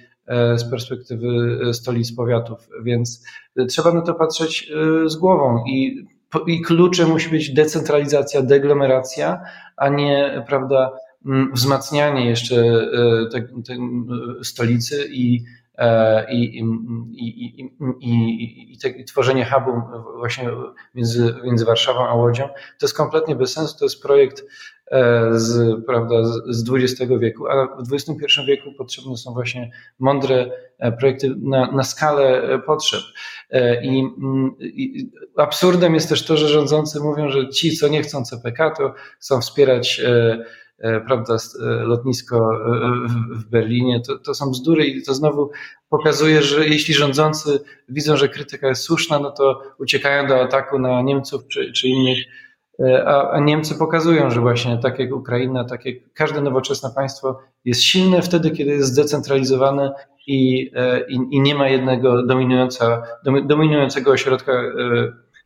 z 0.55 0.69
perspektywy 0.69 1.59
stolic 1.73 2.15
powiatów. 2.15 2.69
Więc 2.83 3.23
trzeba 3.69 3.93
na 3.93 4.01
to 4.01 4.13
patrzeć 4.13 4.71
z 5.05 5.15
głową 5.15 5.63
i, 5.67 6.05
i 6.47 6.61
kluczem 6.61 7.09
musi 7.09 7.29
być 7.29 7.53
decentralizacja, 7.53 8.41
deglomeracja, 8.41 9.41
a 9.77 9.89
nie, 9.89 10.43
prawda, 10.47 10.91
wzmacnianie 11.53 12.29
jeszcze 12.29 12.55
e, 12.55 13.29
tej 13.65 13.77
stolicy 14.43 15.07
i, 15.09 15.43
e, 15.77 16.33
i, 16.33 16.59
i, 17.13 17.71
i, 17.99 18.73
i, 18.73 18.77
te, 18.77 18.89
i 18.89 19.05
tworzenie 19.05 19.45
hubu 19.45 19.81
właśnie 20.17 20.49
między, 20.95 21.35
między 21.43 21.65
Warszawą 21.65 22.07
a 22.07 22.13
Łodzią, 22.13 22.47
to 22.47 22.85
jest 22.85 22.97
kompletnie 22.97 23.35
bez 23.35 23.53
sensu. 23.53 23.77
To 23.79 23.85
jest 23.85 24.01
projekt 24.01 24.43
e, 24.91 25.29
z, 25.39 25.85
prawda, 25.85 26.15
z 26.47 26.69
XX 26.69 27.11
wieku, 27.19 27.47
a 27.47 27.67
w 27.83 27.93
XXI 27.93 28.41
wieku 28.47 28.69
potrzebne 28.77 29.17
są 29.17 29.33
właśnie 29.33 29.71
mądre 29.99 30.51
projekty 30.97 31.35
na, 31.41 31.71
na 31.71 31.83
skalę 31.83 32.59
potrzeb. 32.65 33.01
I, 33.83 34.03
I, 34.59 35.11
absurdem 35.37 35.93
jest 35.93 36.09
też 36.09 36.25
to, 36.25 36.37
że 36.37 36.47
rządzący 36.47 36.99
mówią, 36.99 37.29
że 37.29 37.49
ci, 37.49 37.77
co 37.77 37.87
nie 37.87 38.01
chcą 38.01 38.23
CPK, 38.23 38.69
to 38.69 38.93
chcą 39.19 39.41
wspierać 39.41 40.01
prawda, 41.07 41.35
e, 41.35 41.65
lotnisko 41.65 42.37
e, 42.37 42.89
w 43.29 43.49
Berlinie, 43.49 44.01
to, 44.01 44.19
to 44.19 44.33
są 44.33 44.51
bzdury 44.51 44.85
i 44.85 45.03
to 45.03 45.13
znowu 45.13 45.51
pokazuje, 45.89 46.41
że 46.41 46.67
jeśli 46.67 46.93
rządzący 46.93 47.59
widzą, 47.89 48.17
że 48.17 48.29
krytyka 48.29 48.67
jest 48.67 48.83
słuszna, 48.83 49.19
no 49.19 49.31
to 49.31 49.61
uciekają 49.79 50.27
do 50.27 50.41
ataku 50.41 50.79
na 50.79 51.01
Niemców 51.01 51.47
czy, 51.47 51.71
czy 51.71 51.87
innych, 51.87 52.17
a, 53.05 53.29
a 53.29 53.39
Niemcy 53.39 53.75
pokazują, 53.75 54.29
że 54.29 54.41
właśnie 54.41 54.77
tak 54.77 54.99
jak 54.99 55.11
Ukraina, 55.13 55.63
tak 55.63 55.85
jak 55.85 55.95
każde 56.13 56.41
nowoczesne 56.41 56.89
państwo 56.95 57.39
jest 57.65 57.83
silne 57.83 58.21
wtedy, 58.21 58.51
kiedy 58.51 58.71
jest 58.71 58.89
zdecentralizowane 58.89 59.93
i, 60.27 60.71
i, 61.07 61.19
i 61.31 61.41
nie 61.41 61.55
ma 61.55 61.69
jednego 61.69 62.23
dominującego 63.45 64.11
ośrodka 64.11 64.63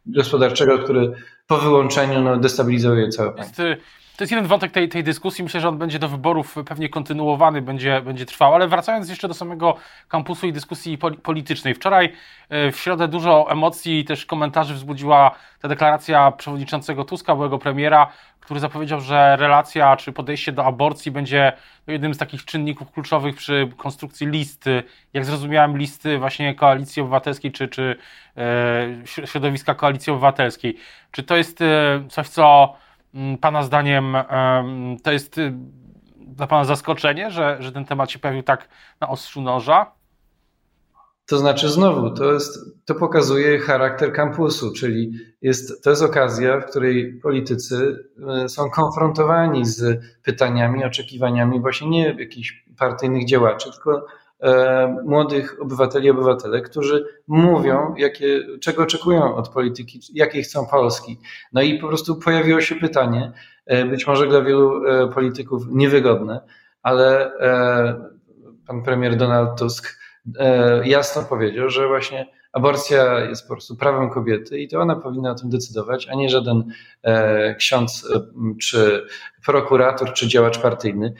gospodarczego, 0.05 0.79
który 0.79 1.13
po 1.47 1.57
wyłączeniu 1.57 2.21
no, 2.21 2.37
destabilizuje 2.37 3.09
całe 3.09 3.31
państwo. 3.31 3.63
Jest 3.63 3.81
to 4.19 4.23
jest 4.23 4.31
jeden 4.31 4.47
wątek 4.47 4.71
tej, 4.71 4.89
tej 4.89 5.03
dyskusji. 5.03 5.43
Myślę, 5.43 5.61
że 5.61 5.69
on 5.69 5.77
będzie 5.77 5.99
do 5.99 6.09
wyborów 6.09 6.55
pewnie 6.65 6.89
kontynuowany, 6.89 7.61
będzie, 7.61 8.01
będzie 8.01 8.25
trwał. 8.25 8.55
Ale 8.55 8.67
wracając 8.67 9.09
jeszcze 9.09 9.27
do 9.27 9.33
samego 9.33 9.75
kampusu 10.07 10.47
i 10.47 10.53
dyskusji 10.53 10.97
politycznej. 10.97 11.75
Wczoraj 11.75 12.13
e, 12.49 12.71
w 12.71 12.79
środę 12.79 13.07
dużo 13.07 13.51
emocji 13.51 13.99
i 13.99 14.05
też 14.05 14.25
komentarzy 14.25 14.73
wzbudziła 14.73 15.35
ta 15.61 15.67
deklaracja 15.67 16.31
przewodniczącego 16.31 17.05
Tuska, 17.05 17.35
byłego 17.35 17.57
premiera, 17.57 18.11
który 18.39 18.59
zapowiedział, 18.59 19.01
że 19.01 19.35
relacja 19.35 19.97
czy 19.97 20.11
podejście 20.11 20.51
do 20.51 20.65
aborcji 20.65 21.11
będzie 21.11 21.53
jednym 21.87 22.13
z 22.13 22.17
takich 22.17 22.45
czynników 22.45 22.91
kluczowych 22.91 23.35
przy 23.35 23.69
konstrukcji 23.77 24.27
listy, 24.27 24.83
jak 25.13 25.25
zrozumiałem, 25.25 25.77
listy 25.77 26.17
właśnie 26.17 26.55
Koalicji 26.55 27.01
Obywatelskiej 27.01 27.51
czy, 27.51 27.67
czy 27.67 27.95
e, 28.37 29.27
środowiska 29.27 29.75
Koalicji 29.75 30.11
Obywatelskiej. 30.11 30.77
Czy 31.11 31.23
to 31.23 31.37
jest 31.37 31.61
e, 31.61 32.03
coś, 32.09 32.27
co 32.29 32.75
pana 33.41 33.63
zdaniem 33.63 34.17
to 35.03 35.11
jest 35.11 35.37
y, 35.37 35.53
dla 36.17 36.47
Pana 36.47 36.65
zaskoczenie, 36.65 37.31
że, 37.31 37.57
że 37.59 37.71
ten 37.71 37.85
temat 37.85 38.11
się 38.11 38.19
pojawił 38.19 38.43
tak 38.43 38.69
na 39.01 39.09
ostrzu 39.09 39.41
noża? 39.41 39.91
To 41.25 41.37
znaczy 41.37 41.69
znowu, 41.69 42.11
to, 42.11 42.33
jest, 42.33 42.59
to 42.85 42.95
pokazuje 42.95 43.59
charakter 43.59 44.13
kampusu, 44.13 44.73
czyli 44.73 45.11
jest, 45.41 45.83
to 45.83 45.89
jest 45.89 46.01
okazja, 46.01 46.59
w 46.59 46.65
której 46.65 47.13
politycy 47.13 48.05
y, 48.45 48.49
są 48.49 48.69
konfrontowani 48.69 49.65
z 49.65 50.01
pytaniami, 50.23 50.85
oczekiwaniami 50.85 51.61
właśnie 51.61 51.89
nie 51.89 52.15
jakichś 52.19 52.65
partyjnych 52.77 53.25
działaczy, 53.25 53.71
tylko 53.71 54.05
młodych 55.05 55.61
obywateli 55.61 56.09
obywatelek, 56.09 56.69
którzy 56.69 57.05
mówią, 57.27 57.93
jakie, 57.97 58.39
czego 58.61 58.83
oczekują 58.83 59.35
od 59.35 59.49
polityki, 59.49 59.99
jakiej 60.13 60.43
chcą 60.43 60.65
Polski. 60.65 61.19
No 61.53 61.61
i 61.61 61.79
po 61.79 61.87
prostu 61.87 62.15
pojawiło 62.15 62.61
się 62.61 62.75
pytanie, 62.75 63.31
e, 63.65 63.85
być 63.85 64.07
może 64.07 64.27
dla 64.27 64.41
wielu 64.41 64.85
e, 64.85 65.07
polityków 65.07 65.63
niewygodne, 65.69 66.41
ale 66.83 67.31
pan 68.67 68.83
premier 68.83 69.17
Donald 69.17 69.59
Tusk 69.59 69.99
jasno 70.83 71.23
powiedział, 71.23 71.69
że 71.69 71.87
właśnie 71.87 72.27
aborcja 72.53 73.19
jest 73.19 73.47
po 73.47 73.53
prostu 73.53 73.75
prawem 73.75 74.09
kobiety 74.09 74.59
i 74.59 74.67
to 74.67 74.79
ona 74.79 74.95
powinna 74.95 75.31
o 75.31 75.35
tym 75.35 75.49
decydować, 75.49 76.07
a 76.07 76.15
nie 76.15 76.29
żaden 76.29 76.63
ksiądz, 77.57 78.07
czy 78.61 79.05
prokurator, 79.45 80.13
czy 80.13 80.27
działacz 80.27 80.59
partyjny. 80.59 81.13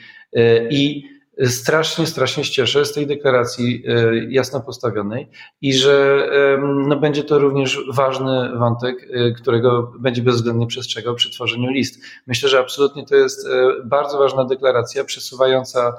I 0.70 1.04
strasznie, 1.46 2.06
strasznie 2.06 2.44
się 2.44 2.52
cieszę 2.52 2.84
z 2.84 2.92
tej 2.92 3.06
deklaracji 3.06 3.84
e, 3.86 4.16
jasno 4.28 4.60
postawionej 4.60 5.28
i 5.60 5.74
że 5.74 6.28
no, 6.62 6.96
będzie 6.96 7.24
to 7.24 7.38
również 7.38 7.80
ważny 7.92 8.58
wątek, 8.58 9.08
e, 9.12 9.32
którego 9.32 9.92
będzie 9.98 10.22
bezwzględnie 10.22 10.66
przestrzegał 10.66 11.14
przy 11.14 11.30
tworzeniu 11.30 11.70
list. 11.70 12.02
Myślę, 12.26 12.48
że 12.48 12.58
absolutnie 12.58 13.06
to 13.06 13.16
jest 13.16 13.46
e, 13.46 13.50
bardzo 13.84 14.18
ważna 14.18 14.44
deklaracja, 14.44 15.04
przesuwająca 15.04 15.96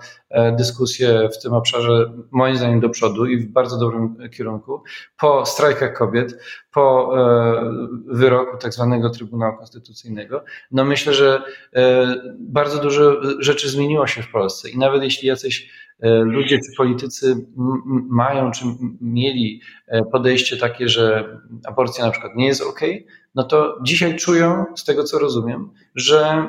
dyskusję 0.57 1.29
w 1.33 1.41
tym 1.43 1.53
obszarze 1.53 2.11
moim 2.31 2.55
zdaniem 2.55 2.79
do 2.79 2.89
przodu 2.89 3.25
i 3.25 3.37
w 3.37 3.51
bardzo 3.51 3.77
dobrym 3.77 4.29
kierunku. 4.29 4.83
Po 5.19 5.45
strajkach 5.45 5.97
kobiet, 5.97 6.39
po 6.73 7.13
wyroku 8.05 8.57
tak 8.57 8.73
zwanego 8.73 9.09
Trybunału 9.09 9.57
Konstytucyjnego, 9.57 10.43
no 10.71 10.85
myślę, 10.85 11.13
że 11.13 11.43
bardzo 12.39 12.81
dużo 12.81 13.21
rzeczy 13.39 13.69
zmieniło 13.69 14.07
się 14.07 14.23
w 14.23 14.31
Polsce 14.31 14.69
i 14.69 14.77
nawet 14.77 15.03
jeśli 15.03 15.30
jacyś 15.31 15.69
e, 15.99 16.09
ludzie 16.09 16.57
czy 16.57 16.77
politycy 16.77 17.45
mają 18.09 18.51
czy 18.51 18.65
mieli 19.01 19.61
e, 19.87 20.03
podejście 20.03 20.57
takie, 20.57 20.89
że 20.89 21.37
aborcja 21.65 22.05
na 22.05 22.11
przykład 22.11 22.35
nie 22.35 22.47
jest 22.47 22.61
ok, 22.61 22.79
no 23.35 23.43
to 23.43 23.79
dzisiaj 23.83 24.15
czują, 24.15 24.65
z 24.75 24.85
tego 24.85 25.03
co 25.03 25.19
rozumiem, 25.19 25.69
że, 25.95 26.47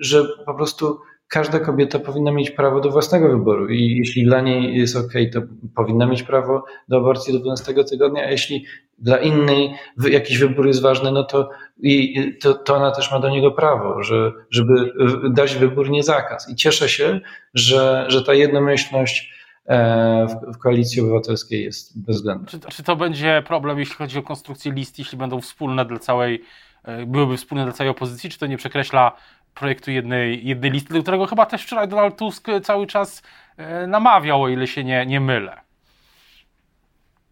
że 0.00 0.24
po 0.46 0.54
prostu 0.54 0.98
każda 1.28 1.60
kobieta 1.60 1.98
powinna 1.98 2.32
mieć 2.32 2.50
prawo 2.50 2.80
do 2.80 2.90
własnego 2.90 3.28
wyboru 3.28 3.68
i 3.68 3.96
jeśli 3.98 4.24
dla 4.24 4.40
niej 4.40 4.78
jest 4.78 4.96
ok, 4.96 5.12
to 5.32 5.40
powinna 5.74 6.06
mieć 6.06 6.22
prawo 6.22 6.64
do 6.88 6.96
aborcji 6.96 7.32
do 7.32 7.38
12 7.38 7.74
tygodnia, 7.84 8.22
a 8.24 8.30
jeśli 8.30 8.64
dla 8.98 9.18
innej 9.18 9.74
jakiś 10.10 10.38
wybór 10.38 10.66
jest 10.66 10.82
ważny, 10.82 11.12
no 11.12 11.24
to, 11.24 11.48
i, 11.82 12.38
to, 12.40 12.54
to 12.54 12.74
ona 12.74 12.90
też 12.90 13.12
ma 13.12 13.20
do 13.20 13.28
niego 13.28 13.50
prawo, 13.50 14.02
że, 14.02 14.32
żeby 14.50 14.92
dać 15.30 15.54
wybór, 15.54 15.90
nie 15.90 16.02
zakaz. 16.02 16.50
I 16.50 16.56
cieszę 16.56 16.88
się, 16.88 17.20
że, 17.54 18.04
że 18.08 18.22
ta 18.22 18.34
jednomyślność 18.34 19.32
e, 19.66 20.26
w, 20.54 20.58
koalicji 20.58 21.02
obywatelskiej 21.02 21.64
jest 21.64 22.06
bezwzględna. 22.06 22.46
Czy, 22.48 22.60
czy 22.60 22.82
to 22.82 22.96
będzie 22.96 23.42
problem, 23.46 23.78
jeśli 23.78 23.94
chodzi 23.94 24.18
o 24.18 24.22
konstrukcję 24.22 24.72
list, 24.72 24.98
jeśli 24.98 25.18
będą 25.18 25.40
wspólne 25.40 25.84
dla 25.84 25.98
całej, 25.98 26.42
e, 26.84 27.06
byłyby 27.06 27.36
wspólne 27.36 27.64
dla 27.64 27.72
całej 27.72 27.90
opozycji, 27.90 28.30
czy 28.30 28.38
to 28.38 28.46
nie 28.46 28.56
przekreśla 28.56 29.16
projektu 29.54 29.90
jednej, 29.90 30.46
jednej 30.46 30.70
listy, 30.70 30.94
do 30.94 31.02
którego 31.02 31.26
chyba 31.26 31.46
też 31.46 31.62
wczoraj 31.62 31.88
Donald 31.88 32.16
Tusk 32.16 32.46
cały 32.62 32.86
czas 32.86 33.22
e, 33.56 33.86
namawiał, 33.86 34.42
o 34.42 34.48
ile 34.48 34.66
się 34.66 34.84
nie, 34.84 35.06
nie 35.06 35.20
mylę. 35.20 35.60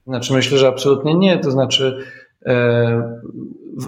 Znaczy 0.07 0.33
myślę, 0.33 0.59
że 0.59 0.69
absolutnie 0.69 1.15
nie. 1.15 1.39
To 1.39 1.51
znaczy 1.51 2.05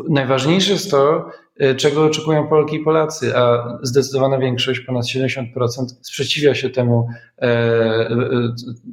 najważniejsze 0.09 0.73
jest 0.73 0.91
to, 0.91 1.31
e, 1.59 1.75
czego 1.75 2.05
oczekują 2.05 2.49
Polki 2.49 2.77
i 2.77 2.81
Polacy, 2.85 3.37
a 3.37 3.79
zdecydowana 3.83 4.39
większość, 4.39 4.81
ponad 4.81 5.07
70% 5.07 5.87
sprzeciwia 6.03 6.55
się 6.55 6.71
temu, 6.71 7.09
e, 7.39 7.45
e, 7.45 8.19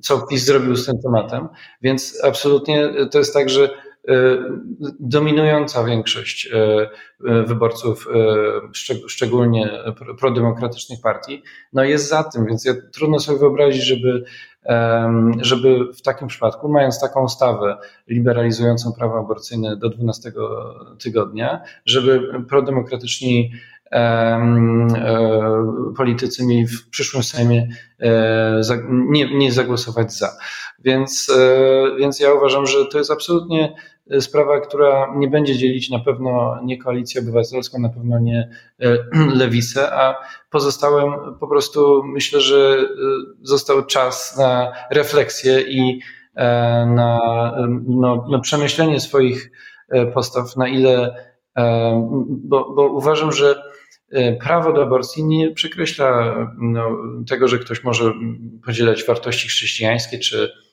co 0.02 0.22
PiS 0.22 0.46
zrobił 0.46 0.76
z 0.76 0.86
tym 0.86 1.02
tematem. 1.02 1.48
Więc 1.82 2.20
absolutnie 2.24 2.90
to 3.12 3.18
jest 3.18 3.34
tak, 3.34 3.50
że 3.50 3.70
E, 3.70 3.93
dominująca 5.00 5.84
większość 5.84 6.48
e, 6.48 6.90
e, 7.30 7.44
wyborców, 7.44 8.08
szczególnie 9.08 9.70
prodemokratycznych 10.20 11.02
partii, 11.02 11.44
no 11.74 11.84
jest 11.84 12.10
za 12.10 12.24
tym, 12.24 12.46
więc 12.46 12.66
ja, 12.66 12.74
trudno 12.94 13.20
sobie 13.20 13.40
wyobrazić, 13.40 13.84
żeby, 13.84 14.24
żeby 15.42 15.94
w 15.94 16.02
takim 16.02 16.28
przypadku, 16.28 16.70
mając 16.70 17.02
taką 17.02 17.24
ustawę 17.24 17.78
liberalizującą 18.08 18.94
prawa 18.94 19.20
aborcyjne 19.20 19.78
do 19.78 19.90
12 19.90 20.32
tygodnia, 21.00 21.62
żeby 21.86 22.44
prodemokratyczni 22.50 23.52
politycy 25.98 26.46
mieli 26.46 26.68
w 26.68 26.90
przyszłym 26.90 27.24
Sejmie 27.24 27.68
nie, 28.90 29.38
nie 29.38 29.52
zagłosować 29.52 30.14
za. 30.14 30.38
Więc, 30.80 31.32
więc 32.00 32.20
ja 32.20 32.34
uważam, 32.34 32.68
że 32.68 32.86
to 32.86 32.98
jest 32.98 33.12
absolutnie 33.12 33.76
sprawa, 34.20 34.60
która 34.60 35.14
nie 35.16 35.28
będzie 35.28 35.58
dzielić 35.58 35.90
na 35.90 36.00
pewno 36.00 36.60
nie 36.64 36.78
koalicję 36.78 37.22
obywatelską, 37.22 37.80
na 37.80 37.90
pewno 37.90 38.20
nie 38.20 38.50
e, 38.80 38.98
lewicę, 39.40 39.94
a 39.94 40.16
pozostałem 40.50 41.14
po 41.40 41.48
prostu 41.48 42.04
myślę, 42.04 42.42
że 42.42 42.78
e, 42.80 42.86
został 43.42 43.86
czas 43.86 44.38
na 44.38 44.72
refleksję 44.92 45.62
i 45.62 46.00
e, 46.36 46.46
na, 46.86 47.20
no, 47.88 48.28
na 48.32 48.40
przemyślenie 48.40 49.00
swoich 49.00 49.52
postaw, 50.14 50.56
na 50.56 50.68
ile, 50.68 51.16
bo, 52.30 52.74
bo 52.76 52.88
uważam, 52.88 53.32
że 53.32 53.64
prawo 54.40 54.74
do 54.74 54.84
aborcji 54.84 55.24
nie 55.24 55.52
przekreśla 55.52 56.36
no, 56.58 56.98
tego, 57.30 57.48
że 57.48 57.60
ktoś 57.60 57.84
może 57.84 58.14
podzielać 58.66 59.04
wartości 59.04 59.48
chrześcijańskie 59.48 60.20
czy 60.20 60.52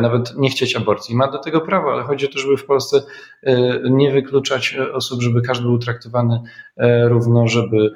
nawet 0.00 0.36
nie 0.36 0.50
chcieć 0.50 0.76
aborcji. 0.76 1.16
Ma 1.16 1.30
do 1.30 1.38
tego 1.38 1.60
prawo, 1.60 1.92
ale 1.92 2.02
chodzi 2.02 2.26
o 2.26 2.32
to, 2.32 2.38
żeby 2.38 2.56
w 2.56 2.66
Polsce 2.66 3.02
e, 3.42 3.80
nie 3.90 4.10
wykluczać 4.10 4.76
osób, 4.92 5.22
żeby 5.22 5.42
każdy 5.42 5.64
był 5.64 5.78
traktowany 5.78 6.40
e, 6.76 7.08
równo, 7.08 7.48
żeby 7.48 7.94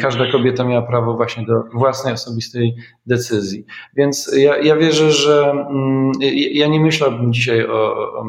każda 0.00 0.32
kobieta 0.32 0.64
miała 0.64 0.82
prawo 0.82 1.14
właśnie 1.14 1.46
do 1.46 1.62
własnej 1.74 2.14
osobistej 2.14 2.76
decyzji. 3.06 3.66
Więc 3.96 4.32
ja, 4.36 4.58
ja 4.58 4.76
wierzę, 4.76 5.12
że 5.12 5.50
mm, 5.50 6.12
ja 6.52 6.66
nie 6.66 6.80
myślałbym 6.80 7.32
dzisiaj 7.32 7.66
o, 7.66 8.12
o, 8.12 8.24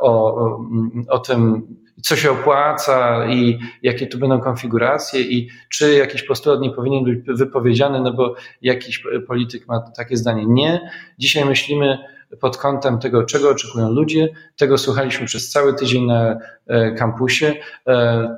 o, 0.00 0.60
o 1.08 1.18
tym, 1.18 1.66
co 2.02 2.16
się 2.16 2.30
opłaca 2.30 3.26
i 3.26 3.58
jakie 3.82 4.06
tu 4.06 4.18
będą 4.18 4.40
konfiguracje 4.40 5.20
i 5.20 5.48
czy 5.68 5.94
jakiś 5.94 6.22
postulat 6.22 6.60
nie 6.60 6.70
powinien 6.70 7.04
być 7.04 7.38
wypowiedziany, 7.38 8.00
no 8.00 8.12
bo 8.12 8.34
jakiś 8.62 9.02
polityk 9.26 9.68
ma 9.68 9.80
takie 9.96 10.16
zdanie. 10.16 10.46
Nie. 10.46 10.90
Dzisiaj 11.18 11.44
myślimy 11.44 11.98
pod 12.40 12.56
kątem 12.56 12.98
tego, 12.98 13.22
czego 13.22 13.50
oczekują 13.50 13.90
ludzie. 13.90 14.28
Tego 14.56 14.78
słuchaliśmy 14.78 15.26
przez 15.26 15.50
cały 15.50 15.74
tydzień 15.74 16.06
na 16.06 16.38
e, 16.66 16.92
kampusie. 16.92 17.54
E, 17.86 18.36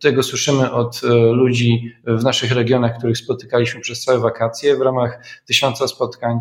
tego 0.00 0.22
słyszymy 0.22 0.72
od 0.72 1.00
e, 1.04 1.14
ludzi 1.14 1.92
w 2.04 2.24
naszych 2.24 2.52
regionach, 2.52 2.98
których 2.98 3.18
spotykaliśmy 3.18 3.80
przez 3.80 4.04
całe 4.04 4.18
wakacje 4.18 4.76
w 4.76 4.80
ramach 4.80 5.18
tysiąca 5.46 5.88
spotkań. 5.88 6.40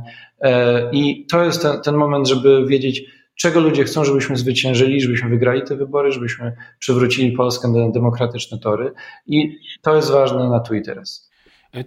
I 0.91 1.25
to 1.25 1.43
jest 1.43 1.61
ten, 1.61 1.81
ten 1.81 1.95
moment, 1.95 2.27
żeby 2.27 2.65
wiedzieć, 2.65 3.03
czego 3.35 3.59
ludzie 3.59 3.83
chcą, 3.83 4.03
żebyśmy 4.03 4.37
zwyciężyli, 4.37 5.01
żebyśmy 5.01 5.29
wygrali 5.29 5.61
te 5.61 5.75
wybory, 5.75 6.11
żebyśmy 6.11 6.55
przywrócili 6.79 7.31
Polskę 7.31 7.67
na 7.67 7.91
demokratyczne 7.91 8.59
tory. 8.59 8.93
I 9.27 9.59
to 9.81 9.95
jest 9.95 10.11
ważne 10.11 10.49
na 10.49 10.59
tu 10.59 10.75
i 10.75 10.81
teraz. 10.81 11.31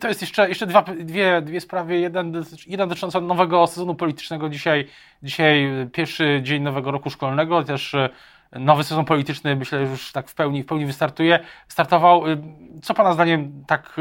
To 0.00 0.08
jest 0.08 0.20
jeszcze, 0.20 0.48
jeszcze 0.48 0.66
dwa, 0.66 0.82
dwie, 0.82 1.42
dwie 1.42 1.60
sprawy. 1.60 1.98
Jeden, 1.98 2.44
jedna 2.66 2.86
dotycząca 2.86 3.20
nowego 3.20 3.66
sezonu 3.66 3.94
politycznego. 3.94 4.48
Dzisiaj, 4.48 4.88
dzisiaj 5.22 5.68
pierwszy 5.92 6.40
dzień 6.42 6.62
nowego 6.62 6.90
roku 6.90 7.10
szkolnego, 7.10 7.62
też 7.62 7.94
e, 7.94 8.10
nowy 8.52 8.84
sezon 8.84 9.04
polityczny 9.04 9.56
myślę 9.56 9.80
już 9.80 10.12
tak 10.12 10.28
w 10.28 10.34
pełni, 10.34 10.62
w 10.62 10.66
pełni 10.66 10.86
wystartuje. 10.86 11.40
Startował. 11.68 12.32
E, 12.32 12.36
co 12.82 12.94
Pana 12.94 13.12
zdaniem 13.12 13.64
tak 13.66 13.96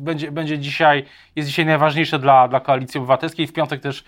będzie, 0.00 0.32
będzie 0.32 0.58
dzisiaj, 0.58 1.04
jest 1.36 1.48
dzisiaj 1.48 1.66
najważniejsze 1.66 2.18
dla, 2.18 2.48
dla 2.48 2.60
Koalicji 2.60 2.98
Obywatelskiej? 2.98 3.46
W 3.46 3.52
piątek 3.52 3.80
też 3.80 4.04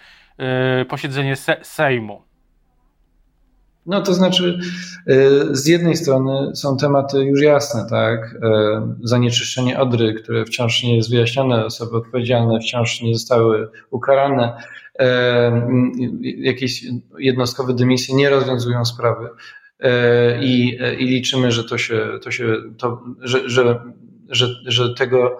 posiedzenie 0.88 1.36
Sejmu. 1.62 2.29
No 3.86 4.00
to 4.00 4.14
znaczy, 4.14 4.58
y, 5.08 5.56
z 5.56 5.66
jednej 5.66 5.96
strony 5.96 6.56
są 6.56 6.76
tematy 6.76 7.24
już 7.24 7.42
jasne, 7.42 7.86
tak? 7.90 8.34
Y, 8.34 8.38
zanieczyszczenie 9.02 9.80
Odry, 9.80 10.14
które 10.14 10.44
wciąż 10.44 10.82
nie 10.82 10.96
jest 10.96 11.10
wyjaśnione, 11.10 11.64
osoby 11.64 11.96
odpowiedzialne 11.96 12.60
wciąż 12.60 13.02
nie 13.02 13.14
zostały 13.14 13.68
ukarane, 13.90 14.52
y, 15.00 15.04
jakieś 16.36 16.84
jednostkowe 17.18 17.74
dymisje 17.74 18.14
nie 18.16 18.30
rozwiązują 18.30 18.84
sprawy. 18.84 19.28
I, 20.40 20.78
i 20.98 21.04
liczymy, 21.04 21.52
że 21.52 21.64
to 21.64 21.78
się, 21.78 22.06
to 22.22 22.30
się 22.30 22.56
to, 22.78 23.02
że, 23.20 23.50
że, 23.50 23.80
że, 24.28 24.46
że 24.66 24.94
tego, 24.94 25.38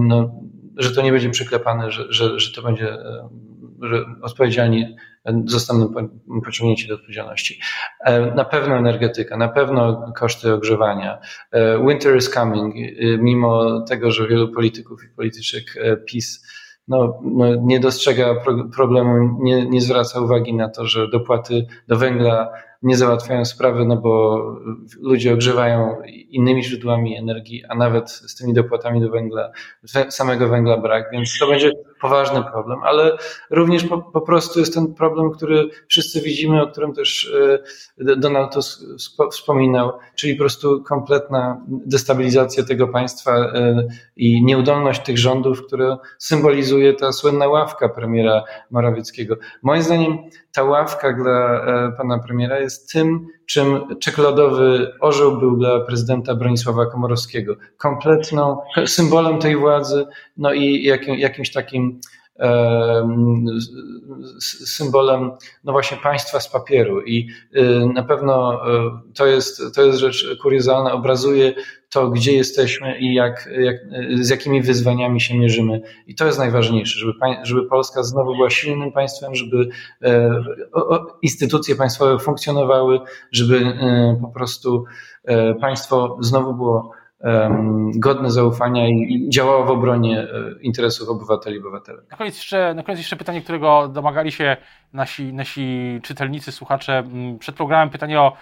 no, 0.00 0.30
że 0.76 0.90
to 0.90 1.02
nie 1.02 1.12
będzie 1.12 1.30
przyklepane, 1.30 1.90
że, 1.90 2.12
że, 2.12 2.40
że 2.40 2.54
to 2.54 2.62
będzie 2.62 2.98
odpowiedzialni 4.22 4.96
zostaną 5.44 5.92
pociągnięci 6.44 6.88
do 6.88 6.94
odpowiedzialności. 6.94 7.60
E, 8.04 8.34
na 8.34 8.44
pewno 8.44 8.76
energetyka, 8.76 9.36
na 9.36 9.48
pewno 9.48 10.12
koszty 10.16 10.54
ogrzewania. 10.54 11.18
E, 11.52 11.86
winter 11.86 12.16
is 12.16 12.30
coming, 12.30 12.74
e, 12.76 13.18
mimo 13.18 13.80
tego, 13.80 14.10
że 14.10 14.28
wielu 14.28 14.52
polityków 14.52 15.04
i 15.04 15.08
polityczek 15.16 15.64
PiS 16.06 16.46
no, 16.88 17.20
no, 17.22 17.46
nie 17.54 17.80
dostrzega 17.80 18.34
problemu, 18.76 19.38
nie, 19.42 19.66
nie 19.66 19.80
zwraca 19.80 20.20
uwagi 20.20 20.54
na 20.54 20.68
to, 20.68 20.86
że 20.86 21.08
dopłaty 21.08 21.66
do 21.88 21.96
węgla 21.96 22.52
nie 22.82 22.96
załatwiają 22.96 23.44
sprawy, 23.44 23.84
no 23.84 23.96
bo 23.96 24.42
ludzie 25.00 25.34
ogrzewają 25.34 25.96
innymi 26.06 26.64
źródłami 26.64 27.16
energii, 27.16 27.64
a 27.68 27.74
nawet 27.74 28.10
z 28.10 28.34
tymi 28.34 28.54
dopłatami 28.54 29.00
do 29.00 29.10
węgla, 29.10 29.50
samego 30.08 30.48
węgla 30.48 30.76
brak, 30.76 31.08
więc 31.12 31.38
to 31.38 31.46
będzie 31.46 31.72
poważny 32.00 32.42
problem, 32.52 32.78
ale 32.82 33.16
również 33.50 33.84
po, 33.84 33.98
po 33.98 34.20
prostu 34.20 34.60
jest 34.60 34.74
ten 34.74 34.94
problem, 34.94 35.30
który 35.30 35.70
wszyscy 35.88 36.20
widzimy, 36.20 36.62
o 36.62 36.66
którym 36.66 36.92
też 36.92 37.32
e, 37.98 38.16
Donald 38.16 38.52
Tusk 38.52 38.80
wspominał, 39.30 39.92
czyli 40.14 40.34
po 40.34 40.38
prostu 40.38 40.82
kompletna 40.82 41.64
destabilizacja 41.68 42.64
tego 42.64 42.88
państwa 42.88 43.36
e, 43.36 43.86
i 44.16 44.44
nieudolność 44.44 45.00
tych 45.02 45.18
rządów, 45.18 45.66
które 45.66 45.96
symbolizuje 46.18 46.94
ta 46.94 47.12
słynna 47.12 47.48
ławka 47.48 47.88
premiera 47.88 48.44
Morawieckiego. 48.70 49.36
Moim 49.62 49.82
zdaniem 49.82 50.18
ta 50.52 50.64
ławka 50.64 51.12
dla 51.12 51.64
e, 51.64 51.92
pana 51.96 52.18
premiera 52.18 52.58
jest 52.58 52.92
tym, 52.92 53.26
czym 53.46 53.96
czekoladowy 53.98 54.92
orzeł 55.00 55.38
był 55.38 55.56
dla 55.56 55.80
prezydenta 55.80 56.34
Bronisława 56.34 56.86
Komorowskiego. 56.86 57.56
Kompletną, 57.76 58.58
symbolem 58.86 59.38
tej 59.38 59.56
władzy, 59.56 60.06
no 60.36 60.52
i 60.52 60.82
jakim, 60.82 61.14
jakimś 61.14 61.52
takim 61.52 61.89
symbolem 64.66 65.30
no 65.64 65.72
właśnie 65.72 65.96
państwa 65.96 66.40
z 66.40 66.48
papieru 66.48 67.02
i 67.02 67.28
y, 67.56 67.86
na 67.94 68.02
pewno 68.02 68.60
y, 69.08 69.14
to 69.14 69.26
jest, 69.26 69.62
to 69.74 69.82
jest 69.82 69.98
rzecz 69.98 70.38
kuriozalna, 70.42 70.92
obrazuje 70.92 71.54
to, 71.90 72.10
gdzie 72.10 72.32
jesteśmy 72.32 72.98
i 72.98 73.14
jak, 73.14 73.48
jak, 73.60 73.76
z 74.24 74.28
jakimi 74.28 74.62
wyzwaniami 74.62 75.20
się 75.20 75.38
mierzymy. 75.38 75.82
I 76.06 76.14
to 76.14 76.26
jest 76.26 76.38
najważniejsze, 76.38 76.98
żeby, 76.98 77.12
żeby 77.42 77.66
Polska 77.66 78.02
znowu 78.02 78.36
była 78.36 78.50
silnym 78.50 78.92
państwem, 78.92 79.34
żeby 79.34 79.68
e, 80.02 80.42
instytucje 81.22 81.76
państwowe 81.76 82.18
funkcjonowały, 82.18 83.00
żeby 83.32 83.56
e, 83.56 84.18
po 84.22 84.28
prostu 84.28 84.84
e, 85.24 85.54
państwo 85.54 86.18
znowu 86.20 86.54
było 86.54 86.92
godne 87.94 88.30
zaufania 88.30 88.88
i 88.88 89.26
działało 89.28 89.64
w 89.64 89.70
obronie 89.70 90.26
interesów 90.60 91.08
obywateli 91.08 91.56
i 91.56 91.58
obywatelek. 91.58 92.10
Na 92.10 92.16
koniec 92.16 92.36
jeszcze, 92.36 92.74
na 92.74 92.82
koniec 92.82 92.98
jeszcze 92.98 93.16
pytanie, 93.16 93.42
którego 93.42 93.88
domagali 93.88 94.32
się 94.32 94.56
nasi, 94.92 95.32
nasi 95.32 96.00
czytelnicy, 96.02 96.52
słuchacze 96.52 96.98
mm, 96.98 97.38
przed 97.38 97.56
programem. 97.56 97.90
Pytanie 97.90 98.20
o 98.20 98.32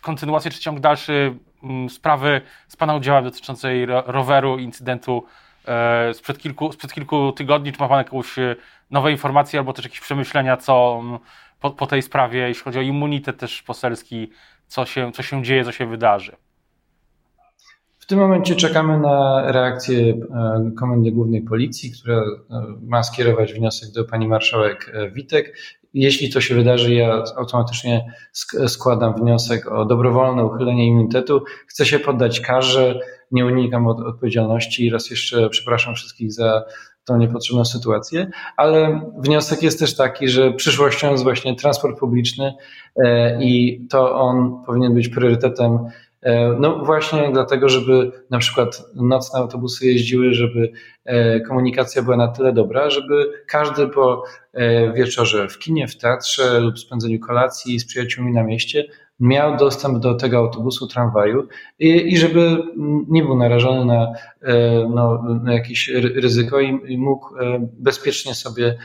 kontynuację 0.00 0.50
czy 0.50 0.60
ciąg 0.60 0.80
dalszy 0.80 1.34
mm, 1.62 1.90
sprawy 1.90 2.40
z 2.68 2.76
Pana 2.76 2.94
udziałem 2.94 3.24
dotyczącej 3.24 3.86
roweru, 3.86 4.58
incydentu 4.58 5.24
e, 5.68 6.14
sprzed 6.14 6.38
kilku, 6.38 6.72
sprzed 6.72 6.92
kilku 6.92 7.32
tygodni. 7.32 7.72
Czy 7.72 7.80
ma 7.80 7.88
Pan 7.88 7.98
jakąś 7.98 8.38
e, 8.38 8.56
nowe 8.90 9.12
informacje 9.12 9.58
albo 9.58 9.72
też 9.72 9.84
jakieś 9.84 10.00
przemyślenia, 10.00 10.56
co 10.56 11.00
mm, 11.00 11.18
po, 11.60 11.70
po 11.70 11.86
tej 11.86 12.02
sprawie, 12.02 12.48
jeśli 12.48 12.64
chodzi 12.64 12.78
o 12.78 12.82
immunitet 12.82 13.38
też 13.38 13.62
poselski, 13.62 14.30
co 14.66 14.86
się, 14.86 15.12
co 15.12 15.22
się 15.22 15.42
dzieje, 15.42 15.64
co 15.64 15.72
się 15.72 15.86
wydarzy? 15.86 16.36
W 18.06 18.08
tym 18.08 18.18
momencie 18.18 18.56
czekamy 18.56 18.98
na 18.98 19.44
reakcję 19.52 19.98
e, 20.08 20.70
Komendy 20.76 21.12
Głównej 21.12 21.42
Policji, 21.42 21.92
która 21.92 22.22
ma 22.82 23.02
skierować 23.02 23.52
wniosek 23.52 23.92
do 23.92 24.04
pani 24.04 24.28
marszałek 24.28 24.92
Witek 25.14 25.54
jeśli 25.96 26.30
to 26.30 26.40
się 26.40 26.54
wydarzy, 26.54 26.94
ja 26.94 27.24
automatycznie 27.36 28.12
składam 28.66 29.14
wniosek 29.14 29.72
o 29.72 29.84
dobrowolne 29.84 30.44
uchylenie 30.44 30.86
immunitetu. 30.86 31.44
Chcę 31.66 31.86
się 31.86 31.98
poddać 31.98 32.40
karze, 32.40 33.00
nie 33.30 33.46
unikam 33.46 33.86
od 33.86 34.00
odpowiedzialności 34.00 34.86
i 34.86 34.90
raz 34.90 35.10
jeszcze 35.10 35.48
przepraszam 35.50 35.94
wszystkich 35.94 36.32
za 36.32 36.64
tą 37.04 37.18
niepotrzebną 37.18 37.64
sytuację, 37.64 38.30
ale 38.56 39.00
wniosek 39.18 39.62
jest 39.62 39.78
też 39.78 39.96
taki, 39.96 40.28
że 40.28 40.52
przyszłością 40.52 41.10
jest 41.10 41.24
właśnie 41.24 41.56
transport 41.56 41.98
publiczny 41.98 42.54
e, 42.96 43.42
i 43.42 43.86
to 43.90 44.14
on 44.14 44.62
powinien 44.66 44.94
być 44.94 45.08
priorytetem 45.08 45.78
E, 45.78 46.05
no 46.60 46.78
właśnie 46.84 47.30
dlatego, 47.32 47.68
żeby 47.68 48.12
na 48.30 48.38
przykład 48.38 48.84
nocne 48.94 49.38
autobusy 49.40 49.86
jeździły, 49.86 50.34
żeby 50.34 50.72
e, 51.04 51.40
komunikacja 51.40 52.02
była 52.02 52.16
na 52.16 52.28
tyle 52.28 52.52
dobra, 52.52 52.90
żeby 52.90 53.44
każdy 53.46 53.88
po 53.88 54.24
e, 54.52 54.92
wieczorze 54.92 55.48
w 55.48 55.58
kinie, 55.58 55.88
w 55.88 55.96
teatrze 55.96 56.60
lub 56.60 56.78
spędzeniu 56.78 57.20
kolacji 57.20 57.78
z 57.78 57.86
przyjaciółmi 57.86 58.32
na 58.32 58.42
mieście 58.42 58.84
miał 59.20 59.56
dostęp 59.56 59.98
do 59.98 60.14
tego 60.14 60.38
autobusu, 60.38 60.86
tramwaju 60.86 61.48
i, 61.78 62.12
i 62.12 62.18
żeby 62.18 62.62
nie 63.08 63.22
był 63.22 63.36
narażony 63.36 63.84
na, 63.84 64.12
no, 64.90 65.22
na 65.42 65.54
jakieś 65.54 65.88
ryzyko 65.94 66.60
i, 66.60 66.80
i 66.92 66.98
mógł 66.98 67.28
bezpiecznie 67.78 68.34
sobie 68.34 68.78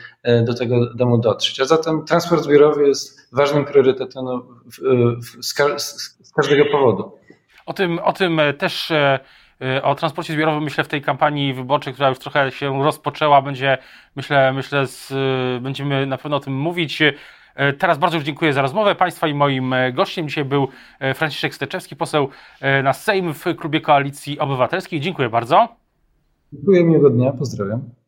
do 0.46 0.54
tego 0.54 0.94
domu 0.94 1.18
dotrzeć. 1.18 1.60
A 1.60 1.66
zatem 1.66 2.06
transport 2.06 2.44
zbiorowy 2.44 2.88
jest 2.88 3.30
ważnym 3.32 3.66
priorytetem 3.66 4.26
no, 4.26 4.46
w, 4.66 4.78
w, 5.26 5.46
z, 5.46 5.56
z 6.24 6.32
każdego 6.36 6.66
powodu. 6.72 7.21
O 7.66 7.74
tym, 7.74 8.00
o 8.00 8.14
tym 8.14 8.40
e, 8.40 8.54
też 8.54 8.92
e, 8.92 9.20
e, 9.62 9.84
o 9.84 9.96
transporcie 9.96 10.34
zbiorowym 10.34 10.64
myślę 10.64 10.84
w 10.84 10.88
tej 10.88 11.02
kampanii 11.02 11.54
wyborczej, 11.54 11.94
która 11.94 12.10
już 12.10 12.20
trochę 12.20 12.52
się 12.52 12.84
rozpoczęła, 12.84 13.42
będzie, 13.42 13.78
myślę, 14.16 14.54
myślę 14.54 14.88
z, 14.88 15.14
będziemy 15.64 16.06
na 16.06 16.18
pewno 16.18 16.38
o 16.38 16.40
tym 16.40 16.54
mówić. 16.54 17.04
Teraz 17.78 17.98
bardzo 17.98 18.18
już 18.18 18.26
dziękuję 18.26 18.54
za 18.54 18.62
rozmowę 18.62 18.96
Państwa 18.96 19.28
i 19.28 19.34
moim 19.34 19.74
gościem 19.94 20.28
dzisiaj 20.28 20.46
był 20.46 20.68
Franciszek 21.16 21.56
Steczewski, 21.56 21.96
poseł 21.96 22.30
na 22.84 22.94
Sejm 22.94 23.34
w 23.34 23.44
klubie 23.58 23.82
Koalicji 23.82 24.40
Obywatelskiej. 24.40 25.00
Dziękuję 25.00 25.30
bardzo. 25.30 25.68
Dziękuję, 26.54 26.84
miłego 26.84 27.10
dnia, 27.10 27.32
pozdrawiam. 27.32 28.01